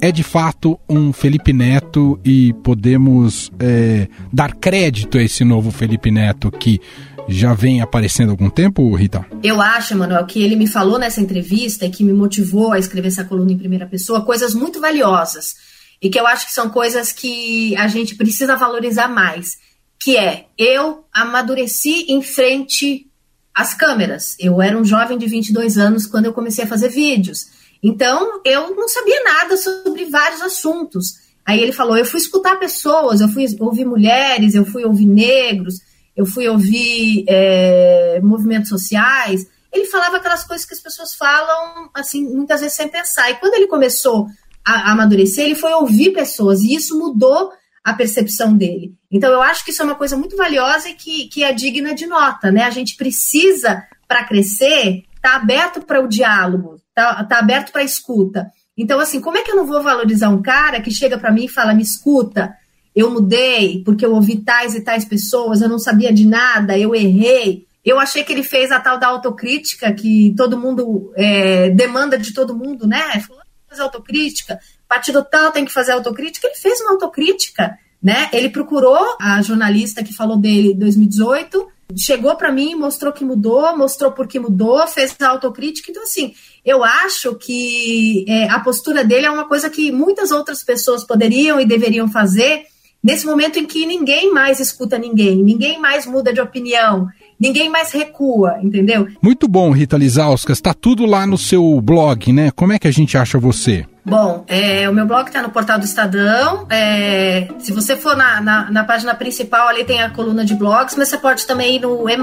É 0.00 0.12
de 0.12 0.22
fato 0.22 0.78
um 0.88 1.12
Felipe 1.12 1.52
Neto 1.52 2.20
e 2.24 2.52
podemos 2.62 3.50
é, 3.58 4.08
dar 4.32 4.54
crédito 4.54 5.16
a 5.16 5.22
esse 5.22 5.42
novo 5.42 5.70
Felipe 5.70 6.10
Neto 6.10 6.50
que 6.50 6.80
já 7.28 7.54
vem 7.54 7.80
aparecendo 7.80 8.28
há 8.28 8.32
algum 8.32 8.50
tempo, 8.50 8.94
Rita? 8.94 9.26
Eu 9.42 9.60
acho, 9.60 9.94
Emanuel, 9.94 10.26
que 10.26 10.42
ele 10.42 10.54
me 10.54 10.66
falou 10.66 10.98
nessa 10.98 11.20
entrevista 11.20 11.86
e 11.86 11.90
que 11.90 12.04
me 12.04 12.12
motivou 12.12 12.72
a 12.72 12.78
escrever 12.78 13.08
essa 13.08 13.24
coluna 13.24 13.52
em 13.52 13.58
primeira 13.58 13.86
pessoa, 13.86 14.24
coisas 14.24 14.54
muito 14.54 14.80
valiosas. 14.80 15.56
E 16.00 16.10
que 16.10 16.20
eu 16.20 16.26
acho 16.26 16.46
que 16.46 16.52
são 16.52 16.68
coisas 16.68 17.10
que 17.10 17.74
a 17.76 17.88
gente 17.88 18.14
precisa 18.14 18.54
valorizar 18.54 19.08
mais. 19.08 19.56
Que 19.98 20.16
é, 20.16 20.46
eu 20.58 21.04
amadureci 21.12 22.06
em 22.08 22.22
frente 22.22 23.06
às 23.54 23.72
câmeras. 23.72 24.36
Eu 24.38 24.60
era 24.60 24.78
um 24.78 24.84
jovem 24.84 25.16
de 25.16 25.26
22 25.26 25.78
anos 25.78 26.06
quando 26.06 26.26
eu 26.26 26.34
comecei 26.34 26.64
a 26.64 26.68
fazer 26.68 26.90
vídeos. 26.90 27.55
Então, 27.88 28.40
eu 28.44 28.74
não 28.74 28.88
sabia 28.88 29.22
nada 29.22 29.56
sobre 29.56 30.06
vários 30.06 30.42
assuntos. 30.42 31.20
Aí 31.46 31.60
ele 31.60 31.70
falou: 31.70 31.96
eu 31.96 32.04
fui 32.04 32.18
escutar 32.18 32.58
pessoas, 32.58 33.20
eu 33.20 33.28
fui 33.28 33.46
ouvir 33.60 33.84
mulheres, 33.84 34.56
eu 34.56 34.66
fui 34.66 34.84
ouvir 34.84 35.06
negros, 35.06 35.76
eu 36.16 36.26
fui 36.26 36.48
ouvir 36.48 37.24
é, 37.28 38.18
movimentos 38.24 38.70
sociais, 38.70 39.46
ele 39.72 39.84
falava 39.84 40.16
aquelas 40.16 40.42
coisas 40.42 40.66
que 40.66 40.74
as 40.74 40.80
pessoas 40.80 41.14
falam, 41.14 41.88
assim, 41.94 42.24
muitas 42.24 42.60
vezes 42.60 42.76
sem 42.76 42.88
pensar. 42.88 43.30
E 43.30 43.36
quando 43.36 43.54
ele 43.54 43.68
começou 43.68 44.26
a, 44.64 44.88
a 44.88 44.92
amadurecer, 44.92 45.44
ele 45.44 45.54
foi 45.54 45.72
ouvir 45.72 46.12
pessoas, 46.12 46.62
e 46.62 46.74
isso 46.74 46.98
mudou 46.98 47.52
a 47.84 47.94
percepção 47.94 48.56
dele. 48.56 48.96
Então, 49.12 49.32
eu 49.32 49.40
acho 49.40 49.64
que 49.64 49.70
isso 49.70 49.80
é 49.80 49.84
uma 49.84 49.94
coisa 49.94 50.16
muito 50.16 50.36
valiosa 50.36 50.88
e 50.88 50.94
que, 50.94 51.28
que 51.28 51.44
é 51.44 51.52
digna 51.52 51.94
de 51.94 52.04
nota, 52.04 52.50
né? 52.50 52.64
A 52.64 52.70
gente 52.70 52.96
precisa, 52.96 53.84
para 54.08 54.24
crescer, 54.24 55.04
estar 55.14 55.30
tá 55.30 55.36
aberto 55.36 55.80
para 55.82 56.02
o 56.02 56.08
diálogo, 56.08 56.80
tá, 56.96 57.22
tá 57.24 57.38
aberto 57.38 57.70
para 57.70 57.84
escuta. 57.84 58.50
Então, 58.76 58.98
assim, 58.98 59.20
como 59.20 59.36
é 59.36 59.42
que 59.42 59.50
eu 59.50 59.56
não 59.56 59.66
vou 59.66 59.82
valorizar 59.82 60.30
um 60.30 60.40
cara 60.40 60.80
que 60.80 60.90
chega 60.90 61.18
para 61.18 61.30
mim 61.30 61.44
e 61.44 61.48
fala, 61.48 61.74
me 61.74 61.82
escuta, 61.82 62.56
eu 62.94 63.10
mudei 63.10 63.82
porque 63.84 64.04
eu 64.04 64.14
ouvi 64.14 64.38
tais 64.38 64.74
e 64.74 64.80
tais 64.80 65.04
pessoas, 65.04 65.60
eu 65.60 65.68
não 65.68 65.78
sabia 65.78 66.12
de 66.12 66.26
nada, 66.26 66.76
eu 66.78 66.94
errei. 66.94 67.66
Eu 67.84 68.00
achei 68.00 68.24
que 68.24 68.32
ele 68.32 68.42
fez 68.42 68.72
a 68.72 68.80
tal 68.80 68.98
da 68.98 69.06
autocrítica 69.08 69.92
que 69.92 70.34
todo 70.36 70.58
mundo 70.58 71.12
é, 71.14 71.70
demanda 71.70 72.18
de 72.18 72.32
todo 72.32 72.56
mundo, 72.56 72.86
né? 72.86 73.22
fazer 73.68 73.82
autocrítica, 73.82 74.58
partido 74.88 75.22
tal 75.24 75.52
tem 75.52 75.64
que 75.64 75.72
fazer 75.72 75.92
autocrítica. 75.92 76.46
Ele 76.46 76.56
fez 76.56 76.80
uma 76.80 76.92
autocrítica, 76.92 77.78
né? 78.02 78.30
Ele 78.32 78.48
procurou 78.48 79.16
a 79.20 79.42
jornalista 79.42 80.02
que 80.02 80.14
falou 80.14 80.38
dele 80.38 80.72
em 80.72 80.78
2018, 80.78 81.68
chegou 81.94 82.34
para 82.36 82.50
mim, 82.50 82.74
mostrou 82.74 83.12
que 83.12 83.24
mudou, 83.24 83.76
mostrou 83.76 84.12
por 84.12 84.26
que 84.26 84.38
mudou, 84.38 84.86
fez 84.86 85.14
a 85.20 85.28
autocrítica. 85.28 85.90
Então, 85.90 86.02
assim, 86.02 86.34
eu 86.64 86.82
acho 86.82 87.34
que 87.34 88.24
é, 88.28 88.48
a 88.48 88.60
postura 88.60 89.04
dele 89.04 89.26
é 89.26 89.30
uma 89.30 89.46
coisa 89.46 89.68
que 89.68 89.92
muitas 89.92 90.30
outras 90.30 90.64
pessoas 90.64 91.04
poderiam 91.04 91.60
e 91.60 91.66
deveriam 91.66 92.08
fazer 92.08 92.66
Nesse 93.06 93.24
momento 93.24 93.56
em 93.56 93.64
que 93.64 93.86
ninguém 93.86 94.32
mais 94.32 94.58
escuta 94.58 94.98
ninguém, 94.98 95.40
ninguém 95.40 95.80
mais 95.80 96.06
muda 96.06 96.32
de 96.32 96.40
opinião, 96.40 97.06
ninguém 97.38 97.70
mais 97.70 97.92
recua, 97.92 98.58
entendeu? 98.60 99.06
Muito 99.22 99.46
bom, 99.46 99.70
Rita 99.70 99.96
Lizauskas. 99.96 100.58
Está 100.58 100.74
tudo 100.74 101.06
lá 101.06 101.24
no 101.24 101.38
seu 101.38 101.80
blog, 101.80 102.32
né? 102.32 102.50
Como 102.50 102.72
é 102.72 102.80
que 102.80 102.88
a 102.88 102.90
gente 102.90 103.16
acha 103.16 103.38
você? 103.38 103.86
Bom, 104.06 104.44
é, 104.46 104.88
o 104.88 104.94
meu 104.94 105.04
blog 105.04 105.26
está 105.26 105.42
no 105.42 105.50
portal 105.50 105.80
do 105.80 105.84
Estadão. 105.84 106.64
É, 106.70 107.48
se 107.58 107.72
você 107.72 107.96
for 107.96 108.16
na, 108.16 108.40
na, 108.40 108.70
na, 108.70 108.84
página 108.84 109.12
principal, 109.16 109.66
ali 109.66 109.82
tem 109.82 110.00
a 110.00 110.10
coluna 110.10 110.44
de 110.44 110.54
blogs, 110.54 110.94
mas 110.96 111.08
você 111.08 111.18
pode 111.18 111.44
também 111.44 111.74
ir 111.74 111.80
no 111.80 112.08
E, 112.08 112.16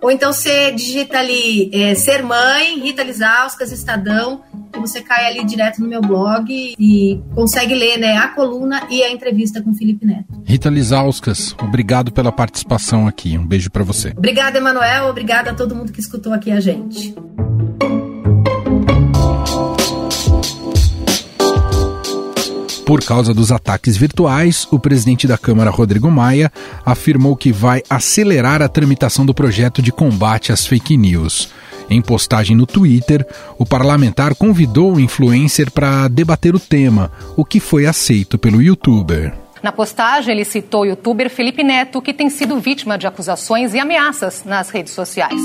ou 0.00 0.12
então 0.12 0.32
você 0.32 0.70
digita 0.70 1.18
ali 1.18 1.68
é, 1.74 1.96
Ser 1.96 2.22
Mãe, 2.22 2.78
Rita 2.78 3.02
Lizauskas, 3.02 3.72
Estadão, 3.72 4.42
e 4.76 4.78
você 4.78 5.00
cai 5.00 5.26
ali 5.26 5.44
direto 5.44 5.80
no 5.80 5.88
meu 5.88 6.00
blog 6.00 6.46
e 6.78 7.20
consegue 7.34 7.74
ler 7.74 7.98
né, 7.98 8.16
a 8.16 8.28
coluna 8.28 8.86
e 8.88 9.02
a 9.02 9.10
entrevista 9.10 9.60
com 9.60 9.70
o 9.70 9.74
Felipe 9.74 10.06
Neto. 10.06 10.40
Rita 10.44 10.70
Lizauskas, 10.70 11.52
obrigado 11.60 12.12
pela 12.12 12.30
participação 12.30 13.08
aqui. 13.08 13.36
Um 13.36 13.44
beijo 13.44 13.72
para 13.72 13.82
você. 13.82 14.14
Obrigada, 14.16 14.58
Emanuel. 14.58 15.08
Obrigada 15.08 15.50
a 15.50 15.54
todo 15.54 15.74
mundo 15.74 15.90
que 15.90 16.00
escutou 16.00 16.32
aqui 16.32 16.52
a 16.52 16.60
gente. 16.60 17.12
Por 22.92 23.02
causa 23.02 23.32
dos 23.32 23.50
ataques 23.50 23.96
virtuais, 23.96 24.68
o 24.70 24.78
presidente 24.78 25.26
da 25.26 25.38
Câmara, 25.38 25.70
Rodrigo 25.70 26.10
Maia, 26.10 26.52
afirmou 26.84 27.34
que 27.34 27.50
vai 27.50 27.82
acelerar 27.88 28.60
a 28.60 28.68
tramitação 28.68 29.24
do 29.24 29.32
projeto 29.32 29.80
de 29.80 29.90
combate 29.90 30.52
às 30.52 30.66
fake 30.66 30.94
news. 30.98 31.48
Em 31.88 32.02
postagem 32.02 32.54
no 32.54 32.66
Twitter, 32.66 33.26
o 33.56 33.64
parlamentar 33.64 34.34
convidou 34.34 34.92
o 34.92 35.00
influencer 35.00 35.70
para 35.70 36.06
debater 36.06 36.54
o 36.54 36.60
tema, 36.60 37.10
o 37.34 37.46
que 37.46 37.60
foi 37.60 37.86
aceito 37.86 38.36
pelo 38.36 38.60
youtuber. 38.60 39.32
Na 39.62 39.72
postagem, 39.72 40.34
ele 40.34 40.44
citou 40.44 40.82
o 40.82 40.84
youtuber 40.84 41.30
Felipe 41.30 41.62
Neto, 41.62 42.02
que 42.02 42.12
tem 42.12 42.28
sido 42.28 42.60
vítima 42.60 42.98
de 42.98 43.06
acusações 43.06 43.72
e 43.72 43.80
ameaças 43.80 44.44
nas 44.44 44.68
redes 44.68 44.92
sociais. 44.92 45.40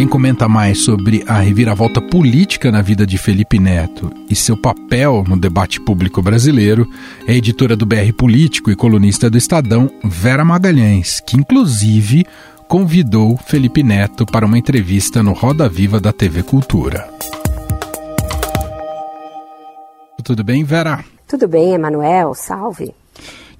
Quem 0.00 0.08
comenta 0.08 0.48
mais 0.48 0.82
sobre 0.82 1.22
a 1.26 1.40
reviravolta 1.40 2.00
política 2.00 2.72
na 2.72 2.80
vida 2.80 3.06
de 3.06 3.18
Felipe 3.18 3.58
Neto 3.58 4.10
e 4.30 4.34
seu 4.34 4.56
papel 4.56 5.22
no 5.28 5.38
debate 5.38 5.78
público 5.78 6.22
brasileiro 6.22 6.88
é 7.26 7.32
a 7.32 7.34
editora 7.34 7.76
do 7.76 7.84
BR 7.84 8.10
Político 8.16 8.70
e 8.70 8.74
colunista 8.74 9.28
do 9.28 9.36
Estadão, 9.36 9.90
Vera 10.02 10.42
Magalhães, 10.42 11.20
que 11.20 11.36
inclusive 11.36 12.24
convidou 12.66 13.36
Felipe 13.36 13.82
Neto 13.82 14.24
para 14.24 14.46
uma 14.46 14.56
entrevista 14.56 15.22
no 15.22 15.34
Roda 15.34 15.68
Viva 15.68 16.00
da 16.00 16.14
TV 16.14 16.42
Cultura. 16.42 17.06
Tudo 20.24 20.42
bem, 20.42 20.64
Vera? 20.64 21.04
Tudo 21.28 21.46
bem, 21.46 21.74
Emanuel. 21.74 22.32
Salve 22.32 22.94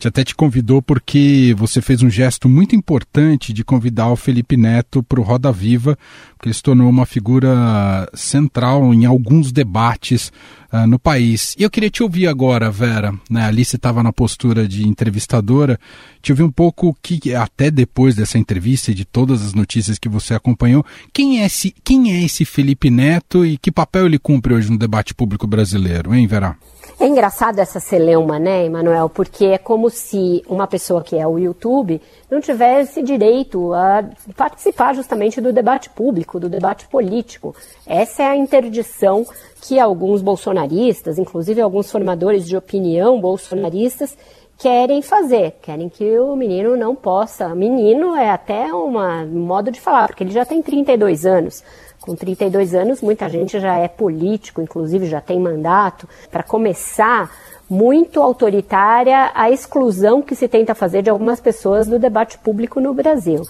gente 0.00 0.08
até 0.08 0.24
te 0.24 0.34
convidou 0.34 0.80
porque 0.80 1.54
você 1.58 1.82
fez 1.82 2.02
um 2.02 2.08
gesto 2.08 2.48
muito 2.48 2.74
importante 2.74 3.52
de 3.52 3.62
convidar 3.62 4.08
o 4.08 4.16
Felipe 4.16 4.56
Neto 4.56 5.02
para 5.02 5.20
o 5.20 5.22
Roda 5.22 5.52
Viva, 5.52 5.98
porque 6.30 6.48
ele 6.48 6.54
se 6.54 6.62
tornou 6.62 6.88
uma 6.88 7.04
figura 7.04 8.08
central 8.14 8.94
em 8.94 9.04
alguns 9.04 9.52
debates 9.52 10.32
uh, 10.72 10.86
no 10.86 10.98
país. 10.98 11.54
E 11.58 11.62
eu 11.62 11.70
queria 11.70 11.90
te 11.90 12.02
ouvir 12.02 12.28
agora, 12.28 12.70
Vera, 12.70 13.12
né? 13.28 13.44
Ali 13.44 13.62
você 13.62 13.76
estava 13.76 14.02
na 14.02 14.10
postura 14.10 14.66
de 14.66 14.88
entrevistadora, 14.88 15.78
te 16.22 16.32
ouvir 16.32 16.44
um 16.44 16.50
pouco 16.50 16.96
que 17.02 17.34
até 17.34 17.70
depois 17.70 18.14
dessa 18.14 18.38
entrevista 18.38 18.90
e 18.90 18.94
de 18.94 19.04
todas 19.04 19.44
as 19.44 19.52
notícias 19.52 19.98
que 19.98 20.08
você 20.08 20.32
acompanhou, 20.32 20.84
quem 21.12 21.42
é 21.42 21.44
esse, 21.44 21.74
quem 21.84 22.10
é 22.10 22.22
esse 22.24 22.46
Felipe 22.46 22.88
Neto 22.88 23.44
e 23.44 23.58
que 23.58 23.70
papel 23.70 24.06
ele 24.06 24.18
cumpre 24.18 24.54
hoje 24.54 24.70
no 24.70 24.78
debate 24.78 25.12
público 25.12 25.46
brasileiro, 25.46 26.14
hein, 26.14 26.26
Vera? 26.26 26.56
É 27.00 27.06
engraçado 27.06 27.58
essa 27.60 27.80
celeuma, 27.80 28.38
né, 28.38 28.66
Emanuel? 28.66 29.08
Porque 29.08 29.46
é 29.46 29.56
como 29.56 29.88
se 29.88 30.44
uma 30.46 30.66
pessoa 30.66 31.02
que 31.02 31.16
é 31.16 31.26
o 31.26 31.38
YouTube 31.38 31.98
não 32.30 32.42
tivesse 32.42 33.02
direito 33.02 33.72
a 33.72 34.04
participar 34.36 34.94
justamente 34.94 35.40
do 35.40 35.50
debate 35.50 35.88
público, 35.88 36.38
do 36.38 36.46
debate 36.46 36.86
político. 36.88 37.56
Essa 37.86 38.24
é 38.24 38.26
a 38.26 38.36
interdição 38.36 39.24
que 39.62 39.80
alguns 39.80 40.20
bolsonaristas, 40.20 41.18
inclusive 41.18 41.62
alguns 41.62 41.90
formadores 41.90 42.46
de 42.46 42.54
opinião 42.54 43.18
bolsonaristas, 43.18 44.14
querem 44.58 45.00
fazer. 45.00 45.54
Querem 45.62 45.88
que 45.88 46.18
o 46.18 46.36
menino 46.36 46.76
não 46.76 46.94
possa. 46.94 47.54
Menino 47.54 48.14
é 48.14 48.28
até 48.28 48.74
uma, 48.74 49.22
um 49.22 49.46
modo 49.46 49.70
de 49.70 49.80
falar, 49.80 50.08
porque 50.08 50.22
ele 50.22 50.32
já 50.32 50.44
tem 50.44 50.60
32 50.60 51.24
anos. 51.24 51.64
Com 52.00 52.16
32 52.16 52.74
anos, 52.74 53.02
muita 53.02 53.28
gente 53.28 53.60
já 53.60 53.76
é 53.76 53.86
político, 53.86 54.62
inclusive 54.62 55.06
já 55.06 55.20
tem 55.20 55.38
mandato. 55.38 56.08
Para 56.30 56.42
começar, 56.42 57.30
muito 57.70 58.20
autoritária 58.20 59.30
a 59.32 59.48
exclusão 59.48 60.20
que 60.20 60.34
se 60.34 60.48
tenta 60.48 60.74
fazer 60.74 61.02
de 61.02 61.08
algumas 61.08 61.40
pessoas 61.40 61.86
do 61.86 62.00
debate 62.00 62.36
público 62.38 62.80
no 62.80 62.92
Brasil. 62.92 63.42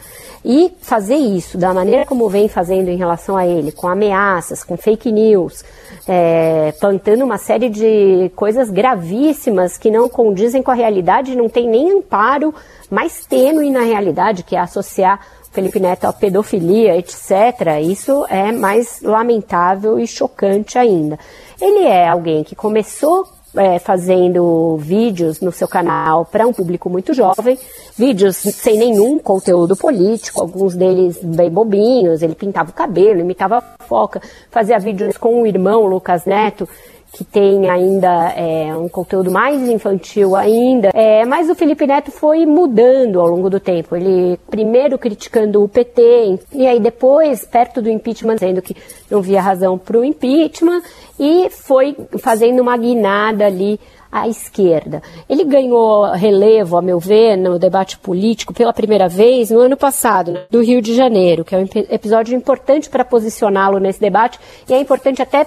E 0.44 0.70
fazer 0.82 1.16
isso 1.16 1.56
da 1.56 1.72
maneira 1.72 2.04
como 2.04 2.28
vem 2.28 2.46
fazendo 2.46 2.88
em 2.88 2.96
relação 2.96 3.34
a 3.34 3.46
ele, 3.46 3.72
com 3.72 3.88
ameaças, 3.88 4.62
com 4.62 4.76
fake 4.76 5.10
news, 5.10 5.64
é, 6.06 6.74
plantando 6.78 7.24
uma 7.24 7.38
série 7.38 7.70
de 7.70 8.30
coisas 8.36 8.68
gravíssimas 8.68 9.78
que 9.78 9.90
não 9.90 10.06
condizem 10.06 10.62
com 10.62 10.70
a 10.70 10.74
realidade, 10.74 11.34
não 11.34 11.48
tem 11.48 11.66
nem 11.66 11.90
amparo 11.90 12.54
mais 12.90 13.24
tênue 13.24 13.70
na 13.70 13.80
realidade, 13.80 14.42
que 14.42 14.54
é 14.54 14.58
associar 14.58 15.20
Felipe 15.50 15.80
Neto 15.80 16.04
a 16.04 16.12
pedofilia, 16.12 16.96
etc., 16.96 17.80
isso 17.82 18.24
é 18.28 18.52
mais 18.52 19.00
lamentável 19.02 19.98
e 19.98 20.06
chocante 20.06 20.78
ainda. 20.78 21.18
Ele 21.60 21.84
é 21.84 22.08
alguém 22.08 22.44
que 22.44 22.54
começou 22.54 23.26
é, 23.56 23.78
fazendo 23.78 24.76
vídeos 24.76 25.40
no 25.40 25.50
seu 25.50 25.66
canal 25.66 26.24
para 26.24 26.46
um 26.46 26.52
público 26.52 26.88
muito 26.88 27.12
jovem, 27.12 27.58
vídeos 27.96 28.36
sem 28.36 28.78
nenhum 28.78 29.18
conteúdo 29.18 29.76
político, 29.76 30.40
alguns 30.40 30.76
deles 30.76 31.18
bem 31.22 31.50
bobinhos, 31.50 32.22
ele 32.22 32.34
pintava 32.34 32.70
o 32.70 32.74
cabelo, 32.74 33.20
imitava 33.20 33.58
a 33.58 33.84
foca, 33.84 34.22
fazia 34.50 34.78
vídeos 34.78 35.16
com 35.16 35.42
o 35.42 35.46
irmão 35.46 35.84
Lucas 35.86 36.24
Neto, 36.24 36.68
que 37.12 37.24
tem 37.24 37.68
ainda 37.68 38.32
é, 38.36 38.74
um 38.74 38.88
conteúdo 38.88 39.30
mais 39.30 39.68
infantil 39.68 40.36
ainda, 40.36 40.90
é, 40.94 41.24
mas 41.24 41.50
o 41.50 41.54
Felipe 41.54 41.86
Neto 41.86 42.10
foi 42.10 42.46
mudando 42.46 43.20
ao 43.20 43.26
longo 43.26 43.50
do 43.50 43.58
tempo. 43.58 43.96
Ele 43.96 44.38
primeiro 44.48 44.98
criticando 44.98 45.62
o 45.62 45.68
PT, 45.68 46.38
e 46.52 46.66
aí 46.66 46.78
depois, 46.78 47.44
perto 47.44 47.82
do 47.82 47.90
impeachment, 47.90 48.36
dizendo 48.36 48.62
que 48.62 48.76
não 49.10 49.20
via 49.20 49.42
razão 49.42 49.76
para 49.76 49.98
o 49.98 50.04
impeachment, 50.04 50.82
e 51.18 51.50
foi 51.50 51.96
fazendo 52.18 52.60
uma 52.60 52.76
guinada 52.76 53.46
ali 53.46 53.78
à 54.10 54.26
esquerda. 54.28 55.02
Ele 55.28 55.44
ganhou 55.44 56.10
relevo, 56.12 56.76
a 56.76 56.82
meu 56.82 56.98
ver, 56.98 57.36
no 57.36 57.58
debate 57.58 57.98
político 57.98 58.52
pela 58.52 58.72
primeira 58.72 59.08
vez 59.08 59.50
no 59.50 59.60
ano 59.60 59.76
passado, 59.76 60.40
do 60.50 60.62
Rio 60.62 60.82
de 60.82 60.94
Janeiro, 60.94 61.44
que 61.44 61.54
é 61.54 61.58
um 61.58 61.66
episódio 61.88 62.36
importante 62.36 62.90
para 62.90 63.04
posicioná-lo 63.04 63.78
nesse 63.78 64.00
debate 64.00 64.38
e 64.68 64.74
é 64.74 64.80
importante 64.80 65.22
até 65.22 65.46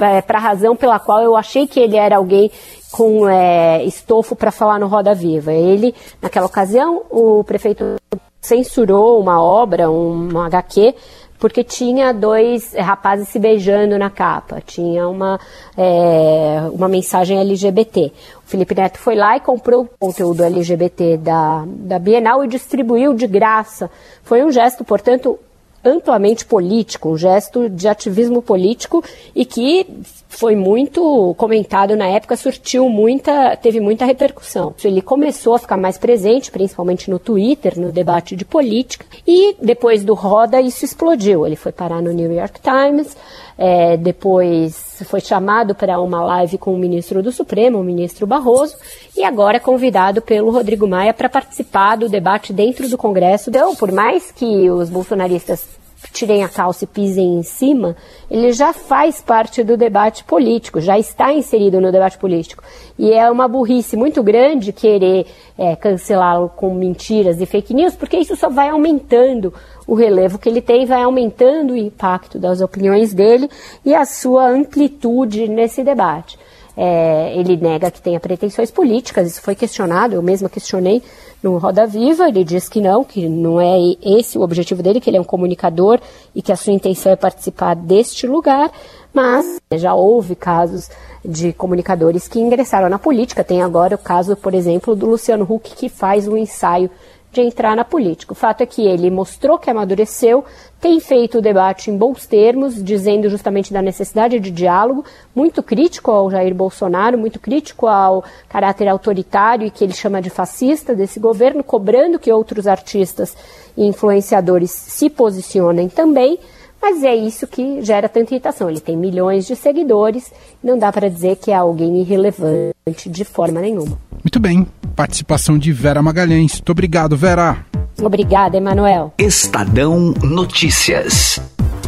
é, 0.00 0.20
para 0.20 0.38
a 0.38 0.40
razão 0.40 0.76
pela 0.76 0.98
qual 0.98 1.22
eu 1.22 1.36
achei 1.36 1.66
que 1.66 1.80
ele 1.80 1.96
era 1.96 2.16
alguém 2.16 2.50
com 2.90 3.28
é, 3.28 3.82
estofo 3.84 4.36
para 4.36 4.50
falar 4.50 4.78
no 4.78 4.86
Roda 4.86 5.14
Viva. 5.14 5.52
Ele, 5.52 5.94
naquela 6.22 6.46
ocasião, 6.46 7.02
o 7.10 7.42
prefeito 7.44 7.96
censurou 8.40 9.18
uma 9.18 9.42
obra, 9.42 9.90
um 9.90 10.38
HQ, 10.38 10.94
porque 11.38 11.64
tinha 11.64 12.12
dois 12.12 12.72
rapazes 12.74 13.28
se 13.28 13.38
beijando 13.38 13.98
na 13.98 14.08
capa, 14.10 14.62
tinha 14.64 15.08
uma, 15.08 15.40
é, 15.76 16.68
uma 16.72 16.88
mensagem 16.88 17.38
LGBT. 17.38 18.12
O 18.44 18.48
Felipe 18.48 18.74
Neto 18.74 18.98
foi 18.98 19.14
lá 19.14 19.36
e 19.36 19.40
comprou 19.40 19.82
o 19.82 19.88
conteúdo 19.98 20.44
LGBT 20.44 21.16
da, 21.18 21.64
da 21.66 21.98
Bienal 21.98 22.44
e 22.44 22.48
distribuiu 22.48 23.12
de 23.12 23.26
graça. 23.26 23.90
Foi 24.22 24.44
um 24.44 24.50
gesto, 24.50 24.84
portanto, 24.84 25.38
amplamente 25.84 26.44
político, 26.44 27.10
um 27.10 27.16
gesto 27.16 27.68
de 27.68 27.86
ativismo 27.86 28.40
político 28.40 29.04
e 29.34 29.44
que 29.44 29.86
foi 30.28 30.56
muito 30.56 31.34
comentado 31.38 31.96
na 31.96 32.06
época, 32.06 32.36
surtiu 32.36 32.88
muita, 32.88 33.56
teve 33.56 33.80
muita 33.80 34.04
repercussão. 34.04 34.74
Ele 34.82 35.00
começou 35.00 35.54
a 35.54 35.58
ficar 35.58 35.76
mais 35.76 35.96
presente, 35.96 36.50
principalmente 36.50 37.08
no 37.10 37.18
Twitter, 37.18 37.78
no 37.78 37.92
debate 37.92 38.34
de 38.34 38.44
política, 38.44 39.06
e 39.26 39.54
depois 39.62 40.02
do 40.02 40.14
Roda 40.14 40.60
isso 40.60 40.84
explodiu. 40.84 41.46
Ele 41.46 41.56
foi 41.56 41.70
parar 41.70 42.02
no 42.02 42.12
New 42.12 42.32
York 42.32 42.60
Times, 42.60 43.16
é, 43.56 43.96
depois 43.96 45.02
foi 45.06 45.20
chamado 45.20 45.74
para 45.74 46.00
uma 46.00 46.22
live 46.24 46.58
com 46.58 46.74
o 46.74 46.78
ministro 46.78 47.22
do 47.22 47.32
Supremo, 47.32 47.78
o 47.78 47.84
ministro 47.84 48.26
Barroso, 48.26 48.76
e 49.16 49.24
agora 49.24 49.56
é 49.56 49.60
convidado 49.60 50.20
pelo 50.20 50.50
Rodrigo 50.50 50.86
Maia 50.86 51.14
para 51.14 51.28
participar 51.28 51.96
do 51.96 52.08
debate 52.08 52.52
dentro 52.52 52.88
do 52.88 52.98
Congresso. 52.98 53.50
Então, 53.50 53.74
por 53.74 53.92
mais 53.92 54.32
que 54.32 54.68
os 54.70 54.90
bolsonaristas 54.90 55.66
tirem 56.12 56.44
a 56.44 56.48
calça 56.48 56.84
e 56.84 56.86
pisem 56.86 57.38
em 57.38 57.42
cima, 57.42 57.96
ele 58.30 58.52
já 58.52 58.72
faz 58.72 59.20
parte 59.20 59.62
do 59.62 59.76
debate 59.76 60.24
político, 60.24 60.80
já 60.80 60.98
está 60.98 61.32
inserido 61.32 61.80
no 61.80 61.92
debate 61.92 62.18
político. 62.18 62.62
E 62.98 63.12
é 63.12 63.30
uma 63.30 63.48
burrice 63.48 63.96
muito 63.96 64.22
grande 64.22 64.72
querer 64.72 65.26
é, 65.58 65.74
cancelá-lo 65.76 66.48
com 66.48 66.74
mentiras 66.74 67.40
e 67.40 67.46
fake 67.46 67.74
news, 67.74 67.94
porque 67.94 68.16
isso 68.16 68.36
só 68.36 68.48
vai 68.48 68.68
aumentando 68.68 69.52
o 69.86 69.94
relevo 69.94 70.38
que 70.38 70.48
ele 70.48 70.60
tem, 70.60 70.86
vai 70.86 71.02
aumentando 71.02 71.72
o 71.72 71.76
impacto 71.76 72.38
das 72.38 72.60
opiniões 72.60 73.12
dele 73.12 73.48
e 73.84 73.94
a 73.94 74.04
sua 74.04 74.48
amplitude 74.48 75.48
nesse 75.48 75.82
debate. 75.82 76.38
É, 76.76 77.32
ele 77.38 77.56
nega 77.56 77.90
que 77.90 78.02
tenha 78.02 78.18
pretensões 78.18 78.70
políticas, 78.70 79.28
isso 79.28 79.40
foi 79.40 79.54
questionado, 79.54 80.14
eu 80.14 80.22
mesma 80.22 80.48
questionei 80.48 81.02
no 81.40 81.56
Roda 81.58 81.86
Viva, 81.86 82.28
ele 82.28 82.42
diz 82.42 82.68
que 82.68 82.80
não, 82.80 83.04
que 83.04 83.28
não 83.28 83.60
é 83.60 83.76
esse 84.02 84.36
o 84.36 84.40
objetivo 84.40 84.82
dele, 84.82 85.00
que 85.00 85.08
ele 85.08 85.18
é 85.18 85.20
um 85.20 85.24
comunicador 85.24 86.00
e 86.34 86.42
que 86.42 86.50
a 86.50 86.56
sua 86.56 86.72
intenção 86.72 87.12
é 87.12 87.16
participar 87.16 87.76
deste 87.76 88.26
lugar, 88.26 88.72
mas 89.12 89.60
já 89.74 89.94
houve 89.94 90.34
casos 90.34 90.90
de 91.24 91.52
comunicadores 91.52 92.26
que 92.26 92.40
ingressaram 92.40 92.88
na 92.88 92.98
política, 92.98 93.44
tem 93.44 93.62
agora 93.62 93.94
o 93.94 93.98
caso, 93.98 94.34
por 94.34 94.54
exemplo, 94.54 94.96
do 94.96 95.06
Luciano 95.06 95.46
Huck, 95.48 95.76
que 95.76 95.88
faz 95.88 96.26
um 96.26 96.36
ensaio 96.36 96.90
de 97.34 97.40
entrar 97.40 97.76
na 97.76 97.84
política. 97.84 98.32
O 98.32 98.36
fato 98.36 98.62
é 98.62 98.66
que 98.66 98.82
ele 98.86 99.10
mostrou 99.10 99.58
que 99.58 99.68
amadureceu, 99.68 100.44
tem 100.80 101.00
feito 101.00 101.38
o 101.38 101.42
debate 101.42 101.90
em 101.90 101.96
bons 101.96 102.26
termos, 102.26 102.82
dizendo 102.82 103.28
justamente 103.28 103.72
da 103.72 103.82
necessidade 103.82 104.38
de 104.38 104.50
diálogo, 104.50 105.04
muito 105.34 105.62
crítico 105.62 106.10
ao 106.10 106.30
Jair 106.30 106.54
Bolsonaro, 106.54 107.18
muito 107.18 107.40
crítico 107.40 107.86
ao 107.86 108.24
caráter 108.48 108.88
autoritário 108.88 109.66
e 109.66 109.70
que 109.70 109.82
ele 109.82 109.92
chama 109.92 110.22
de 110.22 110.30
fascista 110.30 110.94
desse 110.94 111.18
governo, 111.18 111.64
cobrando 111.64 112.18
que 112.18 112.30
outros 112.30 112.66
artistas 112.66 113.36
e 113.76 113.84
influenciadores 113.84 114.70
se 114.70 115.10
posicionem 115.10 115.88
também. 115.88 116.38
Mas 116.80 117.02
é 117.02 117.16
isso 117.16 117.46
que 117.46 117.80
gera 117.80 118.10
tanta 118.10 118.34
irritação. 118.34 118.68
Ele 118.68 118.78
tem 118.78 118.94
milhões 118.94 119.46
de 119.46 119.56
seguidores, 119.56 120.30
não 120.62 120.78
dá 120.78 120.92
para 120.92 121.08
dizer 121.08 121.36
que 121.36 121.50
é 121.50 121.54
alguém 121.54 121.98
irrelevante 121.98 123.08
de 123.08 123.24
forma 123.24 123.60
nenhuma. 123.60 123.98
Muito 124.22 124.38
bem. 124.38 124.66
Participação 124.94 125.58
de 125.58 125.72
Vera 125.72 126.02
Magalhães. 126.02 126.52
Muito 126.52 126.72
obrigado, 126.72 127.16
Vera. 127.16 127.64
Obrigada, 128.02 128.56
Emanuel. 128.56 129.14
Estadão 129.18 130.14
Notícias. 130.22 131.38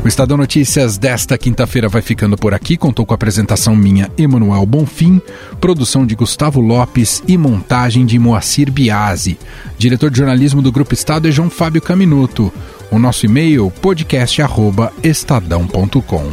O 0.04 0.08
Estadão 0.08 0.36
Notícias 0.36 0.98
desta 0.98 1.36
quinta-feira 1.36 1.88
vai 1.88 2.00
ficando 2.00 2.36
por 2.36 2.54
aqui. 2.54 2.76
Contou 2.76 3.04
com 3.04 3.12
a 3.12 3.16
apresentação 3.16 3.74
minha, 3.74 4.08
Emanuel 4.16 4.64
Bonfim, 4.64 5.20
produção 5.60 6.06
de 6.06 6.14
Gustavo 6.14 6.60
Lopes 6.60 7.24
e 7.26 7.36
montagem 7.36 8.06
de 8.06 8.16
Moacir 8.16 8.70
Biasi. 8.70 9.36
Diretor 9.76 10.08
de 10.10 10.18
jornalismo 10.18 10.62
do 10.62 10.70
Grupo 10.70 10.94
Estado 10.94 11.26
é 11.26 11.32
João 11.32 11.50
Fábio 11.50 11.82
Caminuto. 11.82 12.52
O 12.88 13.00
nosso 13.00 13.26
e-mail 13.26 13.68
podcast@estadão.com. 13.82 16.30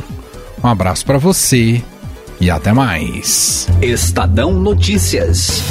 Um 0.63 0.67
abraço 0.67 1.03
para 1.03 1.17
você 1.17 1.81
e 2.39 2.51
até 2.51 2.71
mais. 2.73 3.67
Estadão 3.81 4.53
Notícias. 4.53 5.63